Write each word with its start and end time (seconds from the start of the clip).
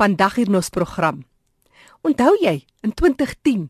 vandag 0.00 0.38
hier 0.40 0.48
ons 0.56 0.72
program. 0.72 1.20
Onthou 2.06 2.32
jy 2.40 2.62
in 2.86 2.94
2010 2.96 3.68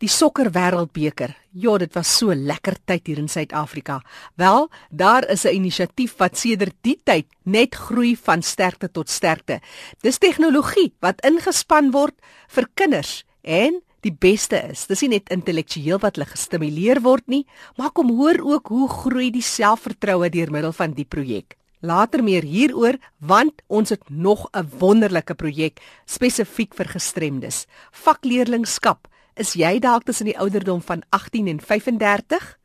die 0.00 0.08
sokker 0.12 0.50
wêreldbeker? 0.52 1.32
Ja, 1.56 1.76
dit 1.80 1.94
was 1.96 2.10
so 2.18 2.34
lekker 2.34 2.76
tyd 2.88 3.08
hier 3.08 3.20
in 3.20 3.28
Suid-Afrika. 3.32 4.00
Wel, 4.36 4.68
daar 4.90 5.24
is 5.28 5.44
'n 5.44 5.56
inisiatief 5.56 6.16
wat 6.18 6.36
sedert 6.36 6.76
die 6.82 6.98
tyd 7.04 7.26
net 7.44 7.74
groei 7.74 8.16
van 8.16 8.42
sterkte 8.42 8.90
tot 8.90 9.08
sterkte. 9.08 9.60
Dis 10.02 10.18
tegnologie 10.18 10.92
wat 11.00 11.24
ingespan 11.24 11.90
word 11.92 12.14
vir 12.48 12.68
kinders 12.74 13.24
en 13.42 13.80
die 14.00 14.12
beste 14.12 14.56
is, 14.70 14.86
dis 14.86 15.00
nie 15.02 15.08
net 15.08 15.30
intellektueel 15.30 15.98
wat 15.98 16.16
hulle 16.16 16.26
gestimuleer 16.26 17.00
word 17.00 17.26
nie, 17.28 17.46
maar 17.76 17.90
kom 17.90 18.08
hoor 18.10 18.40
ook 18.40 18.68
hoe 18.68 18.88
groei 18.88 19.30
die 19.30 19.42
selfvertroue 19.42 20.30
deur 20.30 20.50
middel 20.50 20.72
van 20.72 20.92
die 20.92 21.04
projek. 21.04 21.59
Later 21.80 22.22
meer 22.22 22.44
hieroor 22.44 22.98
want 23.18 23.62
ons 23.66 23.88
het 23.88 24.02
nog 24.08 24.48
'n 24.52 24.68
wonderlike 24.78 25.34
projek 25.34 25.80
spesifiek 26.04 26.74
vir 26.74 26.88
gestremdes. 26.88 27.66
Vakleerlingskap. 27.90 29.08
Is 29.34 29.52
jy 29.52 29.78
dalk 29.78 30.04
tussen 30.04 30.26
die 30.26 30.38
ouderdom 30.38 30.82
van 30.82 31.02
18 31.08 31.46
en 31.46 31.60
35? 31.60 32.58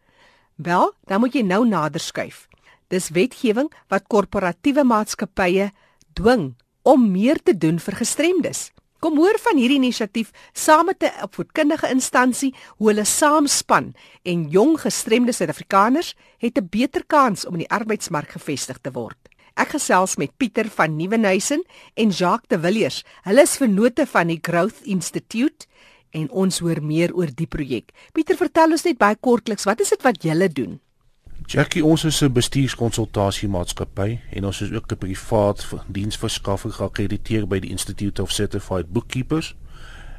Wel, 0.56 0.94
dan 1.06 1.20
moet 1.20 1.34
jy 1.34 1.42
nou 1.42 1.68
nader 1.68 2.00
skuif. 2.00 2.48
Dis 2.88 3.10
wetgewing 3.10 3.72
wat 3.88 4.08
korporatiewe 4.08 4.84
maatskappye 4.84 5.72
dwing 6.14 6.56
om 6.82 7.12
meer 7.12 7.42
te 7.44 7.58
doen 7.58 7.80
vir 7.80 7.96
gestremdes. 7.96 8.72
Kom 9.04 9.18
hoor 9.20 9.36
van 9.44 9.60
hierdie 9.60 9.78
inisiatief 9.78 10.32
saam 10.54 10.86
met 10.86 11.04
'n 11.04 11.24
opvoedkundige 11.24 11.90
instansie 11.90 12.54
hoe 12.78 12.88
hulle 12.88 13.04
saamspan 13.06 13.94
en 14.24 14.50
jong 14.50 14.80
gestremde 14.80 15.32
Suid-Afrikaners 15.32 16.16
het 16.38 16.58
'n 16.58 16.68
beter 16.70 17.06
kans 17.06 17.46
om 17.46 17.54
in 17.54 17.60
die 17.60 17.70
arbeidsmark 17.70 18.30
gevestig 18.30 18.78
te 18.82 18.92
word. 18.92 19.18
Ek 19.56 19.70
gesels 19.70 20.16
met 20.16 20.38
Pieter 20.38 20.70
van 20.70 20.96
Nieuwenhuizen 20.96 21.64
en 21.94 22.10
Jacques 22.10 22.48
de 22.48 22.60
Villiers. 22.60 23.04
Hulle 23.24 23.42
is 23.42 23.58
vennote 23.58 24.06
van 24.06 24.28
die 24.28 24.40
Growth 24.42 24.82
Institute 24.84 25.66
en 26.12 26.30
ons 26.32 26.60
hoor 26.60 26.82
meer 26.84 27.14
oor 27.16 27.32
die 27.36 27.48
projek. 27.48 27.92
Pieter, 28.12 28.36
vertel 28.36 28.72
ons 28.72 28.84
net 28.84 28.98
baie 28.98 29.16
kortliks, 29.16 29.64
wat 29.64 29.80
is 29.80 29.90
dit 29.90 30.02
wat 30.02 30.24
julle 30.24 30.50
doen? 30.50 30.80
Jackie, 31.46 31.86
ons 31.86 32.04
is 32.04 32.22
'n 32.22 32.32
bestuurskonsultasiemaatskappy 32.32 34.20
en 34.30 34.46
ons 34.46 34.62
is 34.62 34.72
ook 34.72 34.92
'n 34.92 34.98
privaat 34.98 35.68
diensverskaffer 35.88 36.72
geakkrediteer 36.72 37.48
by 37.48 37.60
die 37.60 37.70
Institute 37.70 38.22
of 38.22 38.32
Certified 38.32 38.92
Bookkeepers. 38.92 39.56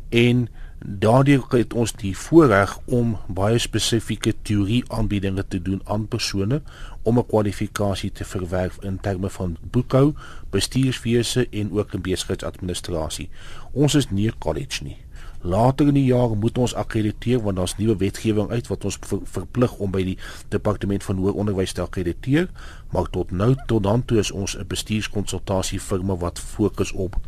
En 0.09 0.49
daardie 0.79 1.43
het 1.49 1.75
ons 1.75 1.93
die 1.93 2.17
voorreg 2.17 2.79
om 2.85 3.19
baie 3.29 3.59
spesifieke 3.59 4.35
teorie 4.43 4.85
aanbiedinge 4.87 5.45
te 5.49 5.63
doen 5.63 5.81
aan 5.85 6.09
persone 6.09 6.63
om 7.03 7.19
'n 7.19 7.27
kwalifikasie 7.27 8.13
te 8.13 8.25
verwerf 8.25 8.79
in 8.81 9.01
terme 9.01 9.31
van 9.31 9.57
boekhou, 9.61 10.15
bestuurswese 10.51 11.49
en 11.51 11.73
ook 11.73 11.93
in 11.93 12.01
besigheidsadministrasie. 12.01 13.29
Ons 13.73 13.95
is 13.95 14.11
nie 14.11 14.29
'n 14.29 14.39
college 14.39 14.85
nie. 14.85 15.06
Later 15.41 15.87
in 15.87 15.95
die 15.95 16.05
jaar 16.05 16.37
moet 16.37 16.59
ons 16.59 16.75
akkrediteer 16.75 17.43
want 17.43 17.57
daar's 17.57 17.77
nuwe 17.77 17.97
wetgewing 17.97 18.51
uit 18.51 18.67
wat 18.67 18.85
ons 18.85 18.99
ver, 19.01 19.21
verplig 19.25 19.77
om 19.79 19.91
by 19.91 20.03
die 20.03 20.19
departement 20.49 21.05
van 21.05 21.21
hoër 21.23 21.41
onderwys 21.45 21.73
te 21.73 21.85
akkrediteer, 21.85 22.51
maar 22.91 23.11
tot 23.11 23.31
nou 23.31 23.55
tot 23.67 23.83
dan 23.83 24.05
toe 24.05 24.19
is 24.19 24.31
ons 24.31 24.57
'n 24.57 24.67
bestuurskonsultasie 24.67 25.81
firma 25.81 26.17
wat 26.17 26.39
fokus 26.39 26.93
op 26.93 27.21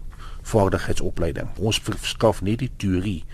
vaardigheidsopleiding. 0.43 1.49
Ons 1.59 1.81
verskaf 1.85 2.43
nie 2.43 2.57
die 2.57 2.71
teorie. 2.77 3.25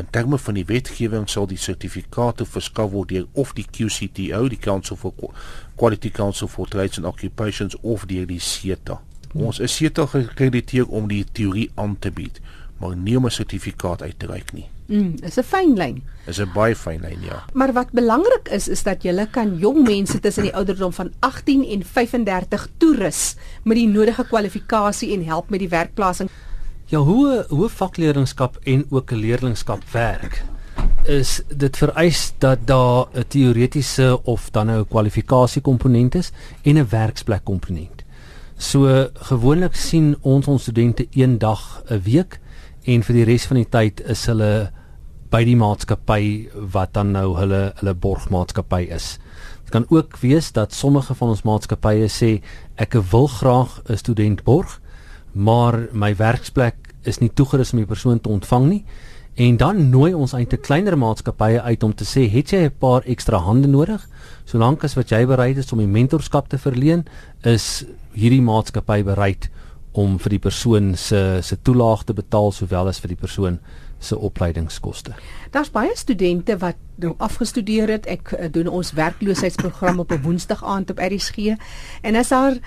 In 0.00 0.08
terme 0.10 0.38
van 0.38 0.54
die 0.54 0.64
wetgewing 0.64 1.28
sal 1.28 1.46
die 1.46 1.60
sertifikate 1.60 2.44
verskaf 2.48 2.90
word 2.90 3.08
deur 3.08 3.26
of 3.32 3.52
die 3.52 3.66
QCTO, 3.70 4.48
die 4.48 4.58
Council 4.58 4.96
for 4.96 5.12
Quality 5.76 6.10
Council 6.10 6.48
for 6.48 6.68
Trades 6.68 6.98
and 6.98 7.06
Occupations 7.06 7.76
of 7.82 8.06
deur 8.06 8.26
die 8.26 8.40
CETA. 8.40 9.00
Ons 9.32 9.58
is 9.64 9.76
CETA 9.76 10.06
geakkrediteer 10.06 10.88
om 10.88 11.08
die 11.08 11.24
teorie 11.24 11.70
aan 11.74 11.98
te 11.98 12.10
bied 12.10 12.40
maar 12.82 12.96
nie 12.96 13.16
om 13.16 13.26
'n 13.26 13.30
sertifikaat 13.30 14.02
uit 14.02 14.18
te 14.18 14.26
reik 14.26 14.52
nie. 14.52 14.66
Mm, 14.86 15.14
is 15.22 15.38
'n 15.38 15.42
fyn 15.42 15.76
lyn. 15.76 16.02
Is 16.26 16.40
'n 16.40 16.50
baie 16.54 16.74
fyn 16.76 17.00
lyn, 17.00 17.20
ja. 17.20 17.44
Maar 17.52 17.72
wat 17.72 17.90
belangrik 17.90 18.48
is 18.50 18.68
is 18.68 18.82
dat 18.82 19.02
jy 19.02 19.26
kan 19.30 19.58
jong 19.58 19.86
mense 19.86 20.20
tussen 20.20 20.42
die 20.42 20.54
ouderdom 20.54 20.92
van 20.92 21.12
18 21.18 21.64
en 21.64 21.84
35 21.84 22.68
toerus 22.76 23.34
met 23.62 23.76
die 23.76 23.88
nodige 23.88 24.24
kwalifikasie 24.24 25.12
en 25.12 25.24
help 25.24 25.50
met 25.50 25.58
die 25.58 25.68
werkplasing. 25.68 26.28
Ja, 26.86 26.98
hoe 26.98 27.46
hoe 27.48 27.68
vakleerlingskap 27.68 28.58
en 28.62 28.86
ook 28.90 29.12
'n 29.12 29.16
leerlingskap 29.16 29.82
werk 29.92 30.44
is 31.04 31.40
dit 31.56 31.76
vereis 31.76 32.32
dat 32.38 32.58
daar 32.64 33.06
'n 33.12 33.24
teoretiese 33.28 34.20
of 34.24 34.50
dan 34.50 34.66
nou 34.66 34.80
'n 34.80 34.88
kwalifikasie 34.88 35.62
komponent 35.62 36.14
is 36.14 36.32
en 36.62 36.78
'n 36.78 36.88
werksplek 36.88 37.44
komponent. 37.44 38.02
So 38.56 39.08
gewoonlik 39.14 39.74
sien 39.74 40.16
ons 40.20 40.46
ons 40.46 40.62
studente 40.62 41.06
een 41.10 41.38
dag 41.38 41.82
'n 41.88 42.00
week 42.02 42.40
en 42.84 43.02
vir 43.06 43.14
die 43.14 43.26
res 43.28 43.46
van 43.46 43.60
die 43.60 43.68
tyd 43.70 44.00
is 44.10 44.24
hulle 44.30 44.70
by 45.32 45.42
die 45.48 45.56
maatskappy 45.56 46.24
wat 46.74 46.92
dan 46.96 47.14
nou 47.14 47.32
hulle 47.38 47.70
hulle 47.78 47.94
borgmaatskappy 47.94 48.82
is. 48.92 49.16
Dit 49.64 49.72
kan 49.72 49.86
ook 49.88 50.18
wees 50.20 50.50
dat 50.52 50.74
sommige 50.76 51.14
van 51.16 51.32
ons 51.32 51.44
maatskappye 51.48 52.10
sê 52.12 52.32
ek 52.76 52.98
wil 53.12 53.28
graag 53.28 53.80
'n 53.88 53.96
student 53.96 54.44
borg, 54.44 54.80
maar 55.32 55.88
my 55.92 56.14
werksplek 56.16 56.92
is 57.04 57.20
nie 57.20 57.30
toegerus 57.30 57.72
om 57.72 57.78
die 57.78 57.86
persoon 57.86 58.20
te 58.20 58.28
ontvang 58.28 58.68
nie. 58.68 58.84
En 59.34 59.56
dan 59.56 59.90
nooi 59.90 60.12
ons 60.12 60.32
eintlik 60.32 60.62
kleiner 60.62 60.98
maatskappye 60.98 61.62
uit 61.62 61.82
om 61.82 61.94
te 61.94 62.04
sê, 62.04 62.28
"Het 62.28 62.50
jy 62.50 62.64
'n 62.64 62.78
paar 62.78 63.02
ekstra 63.06 63.38
hande 63.38 63.68
nodig? 63.68 64.06
Solank 64.44 64.84
as 64.84 64.94
wat 64.94 65.08
jy 65.08 65.26
bereid 65.26 65.56
is 65.56 65.72
om 65.72 65.78
die 65.78 65.86
mentorskap 65.86 66.48
te 66.48 66.58
verleen, 66.58 67.04
is 67.42 67.84
hierdie 68.12 68.42
maatskappy 68.42 69.02
bereid 69.02 69.48
om 69.92 70.18
vir 70.18 70.36
die 70.36 70.42
persoon 70.42 70.94
se 70.96 71.38
se 71.42 71.56
toelaag 71.62 72.04
te 72.04 72.14
betaal 72.16 72.52
sowel 72.52 72.88
as 72.88 73.00
vir 73.00 73.12
die 73.12 73.20
persoon 73.20 73.58
se 74.02 74.18
opleidingskoste. 74.18 75.14
Daar's 75.50 75.70
baie 75.70 75.92
studente 75.94 76.56
wat 76.58 76.76
nou 76.96 77.14
afgestudeer 77.18 77.88
het. 77.88 78.06
Ek 78.06 78.32
uh, 78.32 78.48
doen 78.50 78.68
ons 78.68 78.92
werkloosheidsprogram 78.98 80.00
op 80.02 80.12
'n 80.12 80.22
Woensdag 80.22 80.64
aand 80.64 80.90
op 80.90 80.98
RSG 80.98 81.56
en 82.02 82.16
as 82.16 82.28
daar 82.28 82.58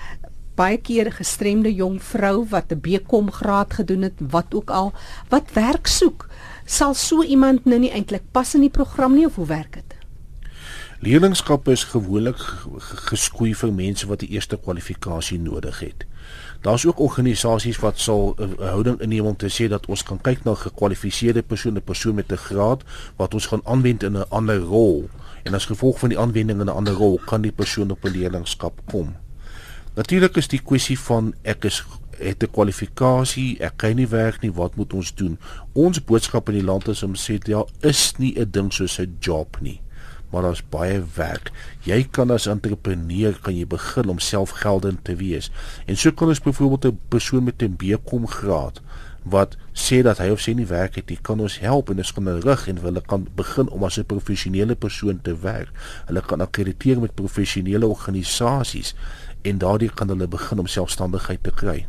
baie 0.56 0.78
keer 0.78 1.12
gestremde 1.12 1.74
jong 1.74 2.02
vrou 2.02 2.46
wat 2.48 2.72
'n 2.72 2.80
BCom 2.80 3.30
graad 3.30 3.74
gedoen 3.74 4.02
het, 4.02 4.14
wat 4.18 4.54
ook 4.54 4.70
al, 4.70 4.92
wat 5.28 5.52
werk 5.52 5.86
soek, 5.86 6.28
sal 6.64 6.94
so 6.94 7.22
iemand 7.22 7.64
nou 7.64 7.78
nie 7.78 7.90
eintlik 7.90 8.22
pas 8.32 8.54
in 8.54 8.60
die 8.60 8.70
program 8.70 9.14
nie 9.14 9.26
of 9.26 9.34
hoe 9.34 9.46
werk 9.46 9.74
dit? 9.74 9.94
Leerlingskap 11.00 11.68
is 11.68 11.84
gewoonlik 11.84 12.38
geskoei 13.10 13.54
vir 13.54 13.72
mense 13.72 14.06
wat 14.06 14.20
die 14.20 14.28
eerste 14.28 14.56
kwalifikasie 14.56 15.38
nodig 15.38 15.80
het. 15.80 16.06
Daar's 16.66 16.86
ook 16.86 16.98
organisasies 16.98 17.78
wat 17.78 17.98
sal 17.98 18.34
'n 18.38 18.54
houding 18.58 19.00
inneem 19.00 19.26
om 19.26 19.36
te 19.36 19.50
sê 19.50 19.68
dat 19.68 19.86
ons 19.86 20.02
kan 20.02 20.20
kyk 20.20 20.44
na 20.44 20.54
gekwalifiseerde 20.54 21.42
persone, 21.42 21.80
persoon 21.80 22.14
met 22.14 22.32
'n 22.32 22.36
graad 22.36 22.82
wat 23.16 23.34
ons 23.34 23.46
gaan 23.46 23.60
aanwend 23.64 24.02
in 24.02 24.16
'n 24.16 24.28
ander 24.28 24.58
rol. 24.58 25.08
En 25.42 25.54
as 25.54 25.64
gevolg 25.64 25.98
van 25.98 26.08
die 26.08 26.18
aanwending 26.18 26.60
in 26.60 26.66
'n 26.66 26.76
ander 26.78 26.92
rol 26.92 27.20
kan 27.24 27.40
die 27.40 27.52
persoon 27.52 27.90
op 27.90 28.04
'n 28.04 28.08
leerlingskap 28.08 28.80
kom. 28.84 29.16
Natuurlik 29.94 30.36
is 30.36 30.48
die 30.48 30.62
kwessie 30.62 30.98
van 30.98 31.34
ek 31.42 31.64
is 31.64 31.84
het 32.18 32.42
'n 32.42 32.50
kwalifikasie, 32.50 33.58
ek 33.60 33.72
kry 33.76 33.92
nie 33.92 34.08
werk 34.08 34.40
nie, 34.40 34.52
wat 34.52 34.76
moet 34.76 34.92
ons 34.92 35.14
doen? 35.14 35.38
Ons 35.72 36.04
boodskap 36.04 36.48
in 36.48 36.54
die 36.54 36.64
land 36.64 36.88
is 36.88 37.02
om 37.02 37.14
sê 37.14 37.38
ja, 37.42 37.64
is 37.80 38.12
nie 38.16 38.40
'n 38.40 38.50
ding 38.50 38.72
soos 38.72 38.98
'n 38.98 39.16
job 39.20 39.56
nie 39.60 39.80
maar 40.30 40.42
daar's 40.42 40.62
baie 40.68 41.02
werk. 41.14 41.52
Jy 41.86 42.02
kan 42.10 42.30
as 42.30 42.46
entrepreneur 42.50 43.36
kan 43.42 43.56
jy 43.56 43.66
begin 43.66 44.08
om 44.08 44.18
selfgeldend 44.18 45.04
te 45.04 45.16
wees. 45.16 45.50
En 45.86 45.96
so 45.96 46.12
kan 46.12 46.28
ons 46.28 46.40
byvoorbeeld 46.40 46.84
'n 46.84 46.98
persoon 47.08 47.44
met 47.44 47.62
'n 47.62 47.76
BCom 47.76 48.26
graad 48.26 48.80
wat 49.26 49.56
sê 49.74 50.02
dat 50.06 50.18
hy 50.22 50.28
of 50.30 50.40
sy 50.40 50.52
nie 50.52 50.68
werk 50.70 50.94
het 50.94 51.08
nie, 51.10 51.18
kan 51.22 51.40
ons 51.42 51.58
help 51.58 51.90
en 51.90 51.98
ons 51.98 52.12
kan 52.12 52.28
hulle 52.30 52.44
rig 52.46 52.68
en 52.70 52.78
hulle 52.78 53.02
kan 53.10 53.26
begin 53.34 53.68
om 53.68 53.84
as 53.84 53.98
'n 53.98 54.04
professionele 54.04 54.74
persoon 54.74 55.20
te 55.22 55.34
werk. 55.34 55.70
Hulle 56.06 56.20
kan 56.20 56.40
akkrediteer 56.40 57.00
met 57.00 57.14
professionele 57.14 57.86
organisasies 57.86 58.94
en 59.42 59.58
daardie 59.58 59.90
kan 59.90 60.08
hulle 60.08 60.28
begin 60.28 60.58
om 60.58 60.66
selfstandigheid 60.66 61.42
te 61.42 61.50
kry. 61.50 61.86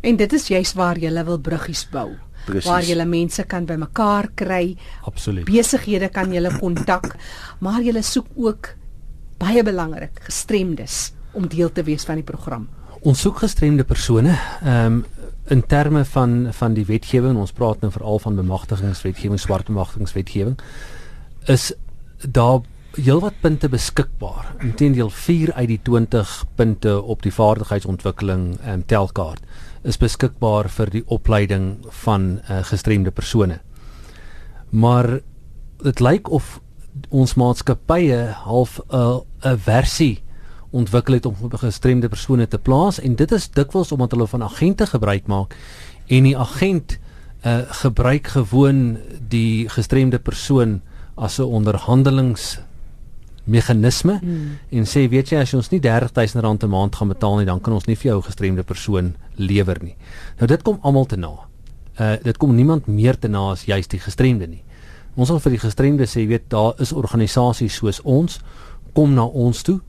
En 0.00 0.16
dit 0.16 0.32
is 0.32 0.48
juist 0.48 0.74
waar 0.74 0.98
jy 0.98 1.24
wil 1.24 1.38
bruggies 1.38 1.88
bou. 1.90 2.10
Precies. 2.46 2.70
waar 2.70 2.82
jy 2.82 3.04
mense 3.04 3.44
kan 3.44 3.66
bymekaar 3.66 4.30
kry. 4.34 4.76
Absoluut. 5.04 5.44
Besighede 5.44 6.08
kan 6.08 6.32
jy 6.32 6.42
kontak, 6.58 7.16
maar 7.60 7.82
jy 7.82 8.02
soek 8.02 8.26
ook 8.36 8.74
baie 9.40 9.62
belangrik 9.62 10.20
gestremdes 10.26 11.12
om 11.32 11.48
deel 11.48 11.72
te 11.72 11.84
wees 11.86 12.04
van 12.04 12.20
die 12.20 12.26
program. 12.26 12.68
Ons 13.02 13.22
soek 13.24 13.44
gestremde 13.46 13.84
persone. 13.84 14.36
Ehm 14.62 15.00
um, 15.00 15.04
in 15.50 15.64
terme 15.66 16.04
van 16.04 16.52
van 16.54 16.74
die 16.76 16.84
wetgewing, 16.86 17.38
ons 17.40 17.52
praat 17.52 17.80
nou 17.82 17.90
veral 17.90 18.20
van 18.22 18.36
bemagtigingswetgewing, 18.38 19.40
swart 19.40 19.66
bemagtigingswetgewing, 19.66 20.58
is 21.50 21.72
daar 22.22 22.60
heelwat 22.94 23.40
punte 23.40 23.68
beskikbaar. 23.68 24.52
Inteendeel 24.62 25.10
4 25.10 25.52
uit 25.52 25.68
die 25.68 25.80
20 25.82 26.44
punte 26.54 27.02
op 27.02 27.22
die 27.22 27.34
vaardigheidsontwikkeling 27.34 28.44
ehm 28.60 28.72
um, 28.72 28.86
telkaart 28.86 29.42
is 29.82 29.96
beskikbaar 29.96 30.68
vir 30.68 30.90
die 30.90 31.02
opleiding 31.06 31.78
van 32.04 32.40
uh, 32.40 32.60
gestremde 32.68 33.10
persone. 33.10 33.60
Maar 34.70 35.20
dit 35.82 36.00
lyk 36.00 36.30
of 36.30 36.60
ons 37.08 37.34
maatskappye 37.34 38.18
half 38.44 38.80
'n 38.88 38.96
uh, 38.96 39.20
'n 39.52 39.58
versie 39.58 40.22
ontwikkel 40.70 41.14
het 41.14 41.26
om 41.26 41.34
gestremde 41.50 42.08
persone 42.08 42.46
te 42.48 42.58
plaas 42.58 43.00
en 43.00 43.14
dit 43.14 43.32
is 43.32 43.50
dikwels 43.50 43.92
omdat 43.92 44.10
hulle 44.10 44.26
van 44.26 44.42
agente 44.42 44.86
gebruik 44.86 45.26
maak 45.26 45.56
en 46.06 46.22
die 46.22 46.38
agent 46.38 46.98
uh, 47.46 47.58
gebruik 47.82 48.26
gewoon 48.26 48.98
die 49.28 49.68
gestremde 49.68 50.18
persoon 50.18 50.80
as 51.14 51.38
'n 51.38 51.42
onderhandelings 51.42 52.58
meganisme 53.50 54.18
hmm. 54.20 54.56
en 54.78 54.88
sê 54.88 55.04
weet 55.10 55.32
jy 55.32 55.42
as 55.42 55.52
jy 55.52 55.58
ons 55.58 55.70
nie 55.72 55.80
R30000 55.80 56.64
'n 56.66 56.70
maand 56.70 56.96
gaan 56.96 57.12
betaal 57.12 57.38
nie 57.38 57.48
dan 57.48 57.60
kan 57.60 57.74
ons 57.74 57.86
nie 57.88 57.96
vir 57.96 58.12
jou 58.12 58.22
gestremde 58.22 58.62
persoon 58.62 59.14
lewer 59.36 59.78
nie. 59.82 59.96
Nou 60.38 60.46
dit 60.46 60.62
kom 60.62 60.78
almal 60.82 61.06
te 61.06 61.16
na. 61.16 61.34
Uh 61.98 62.16
dit 62.22 62.36
kom 62.36 62.54
niemand 62.54 62.86
meer 62.86 63.18
te 63.18 63.28
na 63.28 63.50
as 63.50 63.66
juist 63.66 63.90
die 63.90 64.00
gestremde 64.00 64.46
nie. 64.46 64.62
Ons 65.16 65.30
wil 65.30 65.40
vir 65.40 65.56
die 65.56 65.64
gestremde 65.66 66.06
sê 66.06 66.26
weet 66.26 66.48
daar 66.48 66.74
is 66.78 66.92
organisasies 66.92 67.74
soos 67.74 68.00
ons 68.02 68.40
kom 68.94 69.14
na 69.14 69.24
ons 69.24 69.62
toe. 69.62 69.80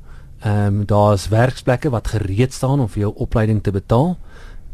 Ehm 0.42 0.82
um, 0.82 0.86
daar's 0.86 1.30
werksplekke 1.30 1.90
wat 1.90 2.08
gereed 2.08 2.54
staan 2.54 2.80
om 2.80 2.90
vir 2.90 3.02
jou 3.02 3.14
opleiding 3.16 3.62
te 3.64 3.72
betaal. 3.72 4.18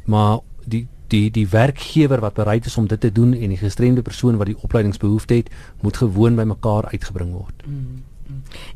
Maar 0.06 0.40
die 0.66 0.88
die 1.08 1.32
die 1.32 1.48
werkgewer 1.48 2.20
wat 2.20 2.34
bereid 2.34 2.66
is 2.66 2.78
om 2.78 2.88
dit 2.88 3.00
te 3.00 3.12
doen 3.12 3.34
en 3.34 3.50
die 3.50 3.58
gestremde 3.58 4.02
persoon 4.02 4.38
wat 4.38 4.48
die 4.48 4.60
opleidingsbehoefte 4.62 5.34
het, 5.34 5.50
moet 5.82 5.98
gewoon 5.98 6.36
by 6.36 6.44
mekaar 6.44 6.88
uitgebring 6.92 7.34
word. 7.34 7.64
Mm. 7.66 8.04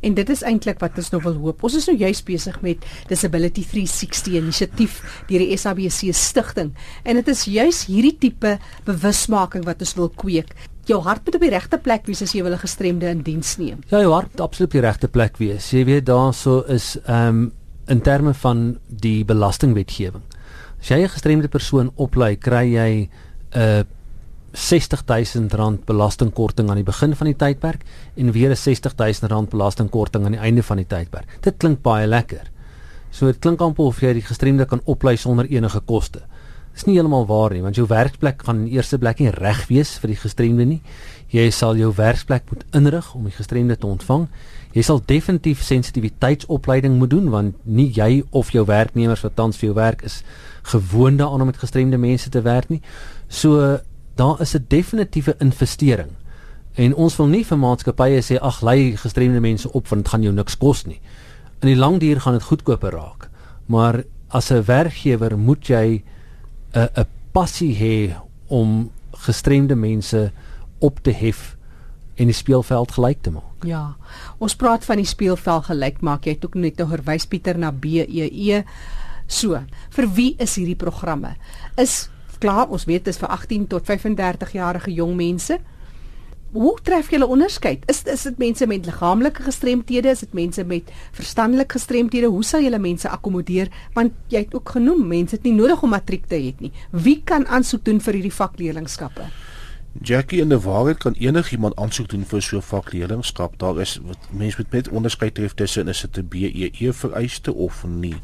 En 0.02 0.14
dit 0.14 0.30
is 0.30 0.44
eintlik 0.44 0.80
wat 0.80 0.98
ons 0.98 1.12
nou 1.14 1.22
wil 1.24 1.38
hoop. 1.44 1.64
Ons 1.64 1.78
is 1.80 1.88
nou 1.90 1.98
juist 1.98 2.26
besig 2.26 2.58
met 2.62 2.86
Disability 3.10 3.64
360 3.64 4.40
inisiatief 4.40 5.00
deur 5.30 5.46
die 5.46 5.58
SABC 5.58 6.12
stigting. 6.18 6.74
En 7.04 7.16
dit 7.16 7.28
is 7.28 7.46
juist 7.46 7.88
hierdie 7.92 8.18
tipe 8.18 8.58
bewusmaking 8.86 9.66
wat 9.66 9.82
ons 9.82 9.96
wil 10.00 10.10
kweek. 10.10 10.54
Jou 10.90 11.02
hart 11.06 11.26
moet 11.26 11.38
op 11.38 11.46
die 11.46 11.54
regte 11.54 11.78
plek 11.78 12.08
wees 12.10 12.24
as 12.26 12.34
jy 12.34 12.44
wil 12.44 12.54
'n 12.54 12.66
gestremde 12.66 13.08
in 13.08 13.22
diens 13.22 13.58
neem. 13.58 13.80
Ja, 13.90 14.02
jou 14.02 14.14
hart 14.14 14.32
moet 14.32 14.42
absoluut 14.42 14.70
op 14.70 14.78
die 14.82 14.88
regte 14.88 15.08
plek 15.08 15.38
wees. 15.38 15.72
Jy 15.72 15.86
weet 15.86 16.06
daarso 16.06 16.62
is 16.68 16.98
ehm 17.06 17.28
um, 17.28 17.52
in 17.88 18.02
terme 18.02 18.34
van 18.34 18.78
die 18.88 19.26
belastingwetgewing. 19.26 20.24
As 20.80 20.88
jy 20.88 21.04
'n 21.04 21.10
gestremde 21.10 21.48
persoon 21.48 21.92
oplei, 21.96 22.36
kry 22.36 22.66
jy 22.74 23.10
'n 23.54 23.60
uh, 23.60 23.84
R60000 24.54 25.86
belastingkorting 25.86 26.70
aan 26.70 26.82
die 26.82 26.88
begin 26.88 27.16
van 27.16 27.28
die 27.28 27.36
tydperk 27.36 27.86
en 28.16 28.32
weer 28.32 28.50
'n 28.50 28.56
R60000 28.56 29.50
belastingkorting 29.50 30.26
aan 30.26 30.38
die 30.38 30.42
einde 30.42 30.64
van 30.64 30.78
die 30.78 30.88
tydperk. 30.88 31.28
Dit 31.42 31.58
klink 31.58 31.82
baie 31.82 32.08
lekker. 32.08 32.52
So 33.12 33.26
dit 33.26 33.40
klink 33.40 33.62
amper 33.62 33.86
of 33.86 34.00
jy 34.00 34.14
die 34.14 34.22
gestremde 34.22 34.66
kan 34.66 34.82
oplei 34.86 35.18
sonder 35.18 35.46
enige 35.46 35.80
koste. 35.80 36.22
Dis 36.72 36.86
nie 36.88 36.96
heeltemal 36.96 37.26
waar 37.28 37.52
nie, 37.52 37.62
want 37.62 37.76
jou 37.76 37.88
werkplek 37.88 38.46
gaan 38.48 38.64
in 38.64 38.72
eerste 38.78 38.98
plek 38.98 39.20
nie 39.20 39.32
reg 39.36 39.66
wees 39.68 39.98
vir 40.00 40.14
die 40.14 40.20
gestremde 40.22 40.66
nie. 40.66 40.80
Jy 41.32 41.50
sal 41.52 41.76
jou 41.76 41.92
werkplek 41.96 42.48
moet 42.52 42.64
inrig 42.76 43.14
om 43.16 43.28
die 43.28 43.36
gestremde 43.36 43.76
te 43.76 43.88
ontvang. 43.88 44.28
Jy 44.72 44.84
sal 44.88 45.02
definitief 45.06 45.64
sensitiwiteitsopleiding 45.68 46.96
moet 47.00 47.12
doen 47.12 47.30
want 47.30 47.56
nie 47.66 47.90
jy 47.92 48.24
of 48.32 48.54
jou 48.56 48.64
werknemers 48.66 49.24
wat 49.26 49.36
tans 49.36 49.60
vir 49.60 49.72
jou 49.72 49.76
werk 49.76 50.06
is 50.08 50.22
gewoond 50.72 51.20
daaraan 51.20 51.44
om 51.44 51.52
met 51.52 51.60
gestremde 51.60 52.00
mense 52.00 52.30
te 52.30 52.42
werk 52.42 52.70
nie. 52.70 52.82
So 53.28 53.80
daar 54.16 54.42
is 54.42 54.56
'n 54.56 54.66
definitiewe 54.68 55.36
investering. 55.40 56.12
En 56.74 56.96
ons 56.96 57.16
wil 57.16 57.28
nie 57.28 57.46
vir 57.46 57.58
maatskappye 57.58 58.22
sê 58.22 58.40
ag 58.40 58.62
lei 58.62 58.98
gestremde 58.98 59.40
mense 59.40 59.72
op 59.72 59.88
want 59.88 60.04
dit 60.04 60.12
gaan 60.12 60.22
jou 60.22 60.34
niks 60.34 60.58
kos 60.58 60.86
nie. 60.86 61.00
In 61.60 61.68
die 61.68 61.78
lang 61.78 62.00
duur 62.00 62.22
gaan 62.22 62.34
dit 62.34 62.44
goedkoper 62.44 62.92
raak. 62.92 63.30
Maar 63.66 64.04
as 64.28 64.52
'n 64.52 64.64
werkgewer 64.64 65.38
moet 65.38 65.68
jy 65.68 66.04
'n 66.74 66.90
'n 66.96 67.06
passie 67.32 67.76
hê 67.76 68.16
om 68.48 68.92
gestremde 69.12 69.76
mense 69.76 70.32
op 70.80 71.00
te 71.04 71.12
hef 71.12 71.58
en 72.16 72.26
die 72.26 72.36
speelveld 72.36 72.92
gelyk 72.92 73.22
te 73.22 73.32
maak. 73.32 73.66
Ja. 73.66 73.96
Ons 74.38 74.56
praat 74.56 74.86
van 74.86 75.02
die 75.02 75.06
speelveld 75.06 75.66
gelyk 75.66 76.02
maak. 76.02 76.26
Jy 76.26 76.32
het 76.32 76.46
ook 76.46 76.56
net 76.56 76.78
nou 76.78 76.90
verwys 76.90 77.26
Pieter 77.26 77.58
na 77.58 77.72
BEE. 77.72 78.30
E. 78.32 78.64
So, 79.28 79.62
vir 79.96 80.10
wie 80.14 80.36
is 80.38 80.58
hierdie 80.60 80.76
programme? 80.76 81.36
Is 81.78 82.11
klaar, 82.42 82.72
ons 82.74 82.88
weet 82.90 83.06
dit 83.06 83.14
is 83.14 83.22
vir 83.22 83.30
18 83.30 83.68
tot 83.72 83.86
35 83.86 84.56
jarige 84.58 84.94
jong 84.94 85.16
mense. 85.20 85.60
Hoe 86.52 86.74
tref 86.84 87.08
jy 87.08 87.16
hulle 87.16 87.30
onderskeid? 87.32 87.86
Is 87.92 88.02
is 88.12 88.26
dit 88.28 88.42
mense 88.42 88.66
met 88.68 88.86
liggaamlike 88.86 89.46
gestremthede, 89.46 90.12
is 90.12 90.26
dit 90.26 90.34
mense 90.36 90.64
met 90.68 90.90
verstandelike 91.16 91.78
gestremthede? 91.78 92.28
Hoe 92.28 92.44
sal 92.44 92.60
jy 92.60 92.68
hulle 92.68 92.82
mense 92.84 93.08
akkommodeer? 93.08 93.72
Want 93.96 94.18
jy 94.34 94.44
het 94.44 94.58
ook 94.58 94.74
genoem 94.76 95.06
mense 95.08 95.38
het 95.38 95.48
nie 95.48 95.56
nodig 95.56 95.84
om 95.86 95.96
matriek 95.96 96.28
te 96.28 96.36
hê 96.36 96.52
nie. 96.60 96.74
Wie 96.92 97.22
kan 97.24 97.48
aansoek 97.48 97.86
doen 97.88 98.04
vir 98.04 98.20
hierdie 98.20 98.36
vakleerlingskappe? 98.36 99.30
Jackie 100.04 100.44
die 100.44 100.60
waarheid 100.60 101.00
kan 101.04 101.16
enigiemand 101.20 101.76
aansoek 101.80 102.10
doen 102.12 102.26
vir 102.26 102.42
so 102.42 102.58
'n 102.58 102.62
vakleerlingskap. 102.62 103.58
Daar 103.60 103.80
is 103.82 104.00
mense 104.32 104.58
met 104.58 104.72
met 104.72 104.90
onderskeid 104.90 105.36
tref 105.36 105.54
tussen 105.54 105.88
is 105.88 106.02
dit 106.02 106.18
'n 106.18 106.28
BEE 106.28 106.94
vereiste 106.94 107.54
of 107.54 107.86
nie 107.88 108.16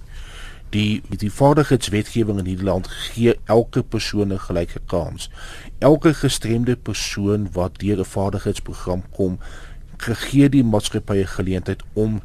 die 0.70 1.02
die 1.10 1.32
vaardigheidswetgewing 1.32 2.40
in 2.40 2.46
hierdie 2.46 2.68
land 2.68 2.88
gee 2.88 3.36
elke 3.46 3.84
persoon 3.84 4.34
'n 4.34 4.40
gelyke 4.40 4.80
kans. 4.86 5.30
Elke 5.80 6.14
gestremde 6.14 6.76
persoon 6.76 7.50
wat 7.52 7.80
deur 7.80 8.00
'n 8.00 8.06
vaardigheidsprogram 8.06 9.04
kom, 9.12 9.40
gee 9.98 10.50
die 10.50 10.64
maatskappy 10.64 11.22
'n 11.22 11.28
geleentheid 11.28 11.84
om 11.94 12.22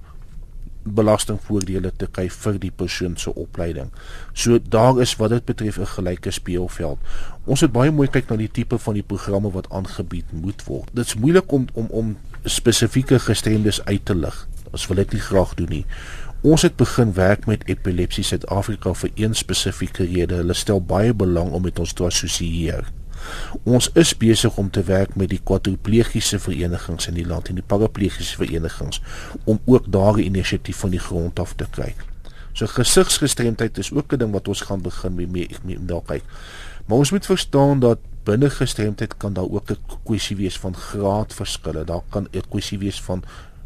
belastingvoordele 0.82 1.92
te 1.96 2.08
kry 2.10 2.28
vir 2.28 2.58
die 2.58 2.70
persoon 2.74 3.16
se 3.16 3.34
opleiding. 3.34 3.90
So 4.34 4.58
daar 4.58 5.00
is 5.00 5.16
wat 5.16 5.30
dit 5.30 5.44
betref 5.44 5.78
'n 5.78 5.86
gelyke 5.86 6.30
speelveld. 6.30 6.98
Ons 7.44 7.60
het 7.60 7.72
baie 7.72 7.90
mooi 7.90 8.08
kyk 8.08 8.28
na 8.28 8.36
die 8.36 8.50
tipe 8.50 8.78
van 8.78 8.94
die 8.94 9.02
programme 9.02 9.50
wat 9.50 9.70
aangebied 9.70 10.32
moet 10.32 10.64
word. 10.64 10.88
Dit's 10.92 11.14
moeilik 11.14 11.52
om 11.52 11.66
om 11.72 11.86
om 11.90 12.16
spesifieke 12.44 13.18
gestremdes 13.18 13.84
uit 13.84 14.04
te 14.04 14.14
lig. 14.14 14.48
Ons 14.72 14.86
wil 14.86 14.96
dit 14.96 15.12
nie 15.12 15.20
graag 15.20 15.54
doen 15.54 15.68
nie. 15.68 15.86
Ons 16.42 16.64
het 16.66 16.74
begin 16.74 17.12
werk 17.14 17.44
met 17.46 17.62
Epilepsie 17.70 18.24
Suid-Afrika 18.26 18.90
vir 18.98 19.12
een 19.14 19.34
spesifieke 19.38 20.02
rede. 20.10 20.40
Hulle 20.40 20.56
stel 20.58 20.80
baie 20.82 21.14
belang 21.14 21.52
om 21.54 21.62
met 21.62 21.78
ons 21.78 21.92
te 21.94 22.02
assosieer. 22.02 22.88
Ons 23.62 23.86
is 23.94 24.10
besig 24.18 24.56
om 24.58 24.70
te 24.74 24.82
werk 24.88 25.14
met 25.14 25.30
die 25.30 25.38
kwadriplegiese 25.38 26.40
verenigings 26.42 27.06
in 27.06 27.14
die 27.14 27.26
land 27.26 27.46
en 27.46 27.60
die 27.60 27.66
paraplegiese 27.66 28.40
verenigings 28.40 28.98
om 29.44 29.60
ook 29.70 29.86
daardie 29.94 30.26
inisiatief 30.26 30.82
van 30.82 30.90
die 30.90 31.02
grond 31.04 31.38
af 31.38 31.54
te 31.54 31.68
kry. 31.70 31.92
So 32.58 32.66
gesigsgestremdheid 32.66 33.78
is 33.78 33.92
ook 33.92 34.12
'n 34.12 34.18
ding 34.18 34.32
wat 34.32 34.48
ons 34.48 34.66
gaan 34.66 34.82
begin 34.82 35.14
mee 35.14 35.26
mee, 35.26 35.48
mee 35.62 35.78
daar 35.78 36.02
kyk. 36.02 36.24
Maar 36.86 36.98
ons 36.98 37.10
moet 37.10 37.26
verstaan 37.26 37.80
dat 37.80 37.98
binne 38.24 38.50
gestremdheid 38.50 39.16
kan 39.16 39.32
daar 39.32 39.50
ook 39.50 39.70
'n 39.70 39.78
kwessie 40.04 40.36
wees 40.36 40.58
van 40.58 40.74
graadverskille. 40.74 41.84
Daar 41.84 42.02
kan 42.08 42.26
'n 42.32 42.42
kwessie 42.50 42.78
wees 42.78 43.02
van 43.02 43.22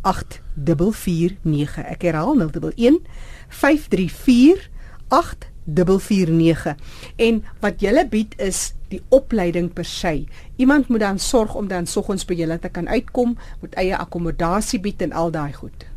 8449 0.00 1.78
ek 1.78 2.02
herhaal 2.02 2.36
011 2.36 3.00
534 3.48 4.68
8449 5.08 6.74
en 7.16 7.44
wat 7.60 7.80
julle 7.80 8.08
bied 8.08 8.34
is 8.36 8.74
die 8.88 9.02
opleiding 9.08 9.72
per 9.72 9.84
se. 9.84 10.24
Iemand 10.56 10.88
moet 10.88 11.00
dan 11.00 11.18
sorg 11.18 11.54
om 11.54 11.68
dan 11.68 11.86
soggens 11.86 12.24
by 12.24 12.34
julle 12.34 12.58
te 12.58 12.68
kan 12.68 12.88
uitkom 12.88 13.38
met 13.60 13.74
eie 13.74 13.96
akkommodasie 13.96 14.80
bied 14.80 15.02
en 15.02 15.12
al 15.12 15.30
daai 15.30 15.52
goed 15.52 15.93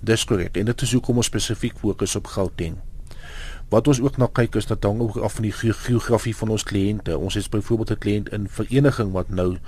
Dis 0.00 0.24
korrek. 0.24 0.56
En 0.56 0.64
dit 0.64 0.82
is 0.82 0.92
hoekom 0.92 1.16
ons 1.16 1.26
spesifiek 1.26 1.78
fokus 1.78 2.16
op 2.16 2.26
Gauteng. 2.26 2.76
Wat 3.68 3.88
ons 3.88 4.00
ook 4.00 4.16
na 4.16 4.28
kyk 4.32 4.54
is 4.54 4.66
dat 4.66 4.84
hang 4.84 5.00
ook 5.00 5.16
af 5.16 5.38
van 5.38 5.48
die 5.48 5.52
geografie 5.56 6.36
van 6.36 6.48
ons 6.54 6.62
kliënte. 6.62 7.18
Ons 7.18 7.34
het 7.34 7.50
byvoorbeeld 7.50 7.90
'n 7.90 7.98
kliënt 7.98 8.32
in 8.32 8.48
vereniging 8.48 9.12
wat 9.12 9.28
nou 9.28 9.58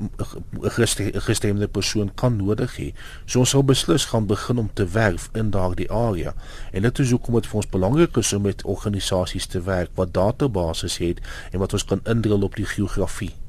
'n 0.00 1.20
gestremde 1.20 1.68
persoon 1.68 2.14
kan 2.14 2.36
nodig 2.36 2.76
hê. 2.76 2.92
So 3.24 3.38
ons 3.38 3.50
sal 3.50 3.64
beslis 3.64 4.04
gaan 4.04 4.26
begin 4.26 4.58
om 4.58 4.70
te 4.72 4.86
werf 4.86 5.28
in 5.32 5.50
daardie 5.50 5.90
area. 5.90 6.34
En 6.72 6.82
dit 6.82 6.98
is 6.98 7.10
hoekom 7.10 7.34
dit 7.34 7.46
vir 7.46 7.56
ons 7.56 7.68
belangrik 7.68 8.16
is 8.16 8.32
om 8.32 8.42
met 8.42 8.64
organisasies 8.64 9.46
te 9.46 9.62
werk 9.62 9.90
wat 9.94 10.14
databasisse 10.14 11.04
het 11.04 11.20
en 11.50 11.58
wat 11.58 11.72
ons 11.72 11.84
kan 11.84 12.00
indrul 12.04 12.42
op 12.42 12.56
die 12.56 12.64
geografie. 12.64 13.39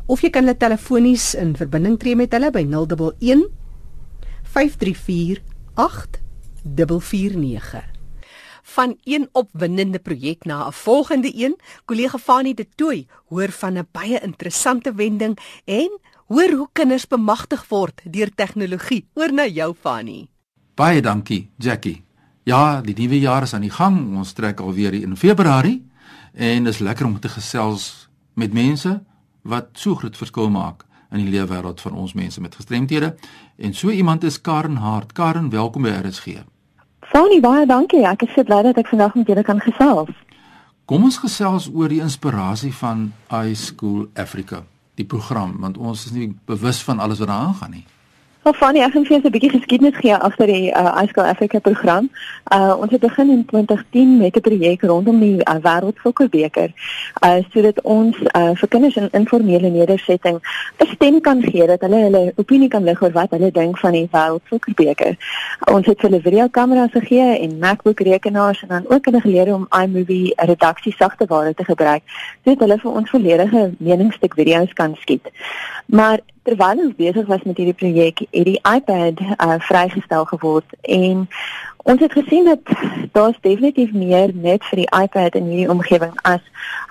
of 0.07 0.23
jy 0.23 0.31
kan 0.31 0.47
hulle 0.47 0.59
telefonies 0.59 1.35
in 1.35 1.57
verbinding 1.59 1.99
tree 1.99 2.17
met 2.19 2.33
hulle 2.37 2.51
by 2.55 2.63
011 2.69 3.51
534 4.55 5.43
8449 5.75 7.96
van 8.77 8.97
een 9.05 9.29
opwindende 9.33 9.99
projek 9.99 10.45
na 10.45 10.67
'n 10.67 10.73
volgende 10.73 11.31
een. 11.43 11.57
Kollega 11.85 12.19
Fanie 12.19 12.55
de 12.55 12.67
Tooi 12.75 13.07
hoor 13.29 13.51
van 13.51 13.73
'n 13.79 13.89
baie 13.93 14.21
interessante 14.21 14.95
wending 14.95 15.39
en 15.65 16.01
hoor 16.27 16.51
hoe 16.51 16.69
kinders 16.73 17.07
bemagtig 17.07 17.69
word 17.69 18.03
deur 18.05 18.31
tegnologie. 18.35 19.09
Oor 19.15 19.33
na 19.33 19.47
jou 19.47 19.75
Fanie. 19.81 20.29
Baie 20.75 21.03
dankie, 21.03 21.51
Jackie. 21.57 22.05
Ja, 22.43 22.81
die 22.81 22.95
nuwe 22.99 23.19
jaar 23.19 23.43
is 23.43 23.55
aan 23.55 23.61
die 23.61 23.71
gang. 23.71 24.17
Ons 24.17 24.33
trek 24.33 24.61
alweer 24.61 24.93
in 24.93 25.17
Februarie 25.17 25.87
en 26.33 26.67
is 26.67 26.79
lekker 26.79 27.07
om 27.07 27.21
te 27.21 27.29
gesels 27.29 28.09
met 28.35 28.53
mense 28.53 29.05
wat 29.43 29.67
so 29.73 29.95
groot 29.95 30.17
verskil 30.17 30.51
maak 30.51 30.85
in 31.11 31.19
die 31.19 31.31
lewe 31.31 31.47
wêreld 31.47 31.81
van 31.81 31.93
ons 31.93 32.13
mense 32.13 32.41
met 32.41 32.55
gestremthede. 32.55 33.17
En 33.57 33.75
so 33.75 33.91
iemand 33.91 34.25
is 34.25 34.41
Karen 34.41 34.77
Hart. 34.77 35.13
Karen, 35.13 35.51
welkom 35.51 35.83
by 35.83 35.89
RSG. 35.89 36.56
Fanie, 37.17 37.39
baie 37.41 37.65
dankie. 37.65 38.03
Ek 38.05 38.27
is 38.27 38.33
so 38.37 38.45
bly 38.45 38.59
dat 38.67 38.77
ek 38.77 38.91
vandag 38.93 39.15
met 39.17 39.31
julle 39.31 39.41
kan 39.41 39.57
gesels. 39.65 40.11
Kom 40.85 41.07
ons 41.09 41.17
gesels 41.17 41.71
oor 41.73 41.89
die 41.89 42.03
inspirasie 42.05 42.75
van 42.77 43.07
iSchool 43.33 44.03
Africa, 44.21 44.59
die 45.01 45.07
program, 45.09 45.55
want 45.63 45.81
ons 45.81 46.03
is 46.11 46.13
nie 46.13 46.27
bewus 46.45 46.83
van 46.85 47.01
alles 47.01 47.23
wat 47.25 47.33
daar 47.33 47.47
aangaan 47.47 47.73
nie. 47.79 47.87
Wel 48.47 48.55
Fanny, 48.55 48.79
ek 48.79 48.93
gaan 48.95 49.07
vir 49.07 49.17
'n 49.19 49.31
bietjie 49.35 49.51
geskiedenis 49.51 49.97
gee 49.99 50.15
agter 50.15 50.47
die 50.47 50.71
uh, 50.71 51.03
Ice 51.03 51.11
School 51.11 51.27
Africa 51.27 51.59
program. 51.59 52.11
Uh 52.55 52.77
ons 52.79 52.91
het 52.91 53.01
begin 53.01 53.31
in 53.31 53.45
2010 53.45 54.17
met 54.19 54.37
'n 54.37 54.41
projek 54.41 54.83
rondom 54.83 55.19
die 55.21 55.41
uh, 55.43 55.55
Wêreldsokkerbeker. 55.67 56.71
Uh 57.27 57.43
sodat 57.51 57.81
ons 57.83 58.17
uh 58.23 58.51
vir 58.55 58.69
kinders 58.69 58.97
in 58.97 59.09
informele 59.11 59.69
nedersetting 59.69 60.39
'n 60.79 60.87
stem 60.95 61.21
kan 61.21 61.43
gee 61.43 61.67
dat 61.67 61.81
hulle 61.81 61.97
hulle 61.97 62.33
opinie 62.37 62.69
kan 62.69 62.85
lig 62.85 63.03
oor 63.03 63.13
wat 63.13 63.31
hulle 63.31 63.51
dink 63.51 63.79
van 63.79 63.93
die 63.93 64.09
Wêreldsokkerbeker. 64.13 65.17
Ons 65.73 65.87
het 65.87 66.01
hulle 66.01 66.21
videokameras 66.21 66.91
gegee 66.91 67.39
en 67.39 67.59
MacBook 67.59 68.01
rekenaars 68.01 68.63
en 68.63 68.69
dan 68.69 68.85
ook 68.89 69.05
hulle 69.05 69.21
geleer 69.21 69.55
om 69.55 69.67
iMovie 69.83 70.33
redaksie 70.37 70.95
sagteware 70.99 71.55
te 71.55 71.65
gebruik 71.65 72.03
sodat 72.45 72.61
hulle 72.61 72.79
vir 72.79 72.93
ons 72.93 73.11
volledige 73.11 73.75
meningsstuk 73.79 74.35
video's 74.35 74.73
kan 74.73 74.97
skiet. 75.03 75.27
Maar 75.87 76.21
terwyl 76.47 76.83
ons 76.87 76.95
besig 76.99 77.27
was 77.27 77.43
met 77.43 77.59
hierdie 77.59 77.75
projek, 77.75 78.23
het 78.31 78.47
die 78.47 78.61
iPad 78.63 79.21
uh, 79.35 79.57
vrygestel 79.67 80.25
geword 80.31 80.77
en 80.83 81.27
ons 81.87 82.01
het 82.03 82.13
gesien 82.13 82.47
dat 82.47 82.63
daar's 83.17 83.39
definitief 83.41 83.93
meer 83.93 84.33
net 84.35 84.65
vir 84.71 84.83
die 84.83 84.89
iPad 85.03 85.39
in 85.39 85.51
hierdie 85.51 85.71
omgewing 85.71 86.15
as 86.23 86.43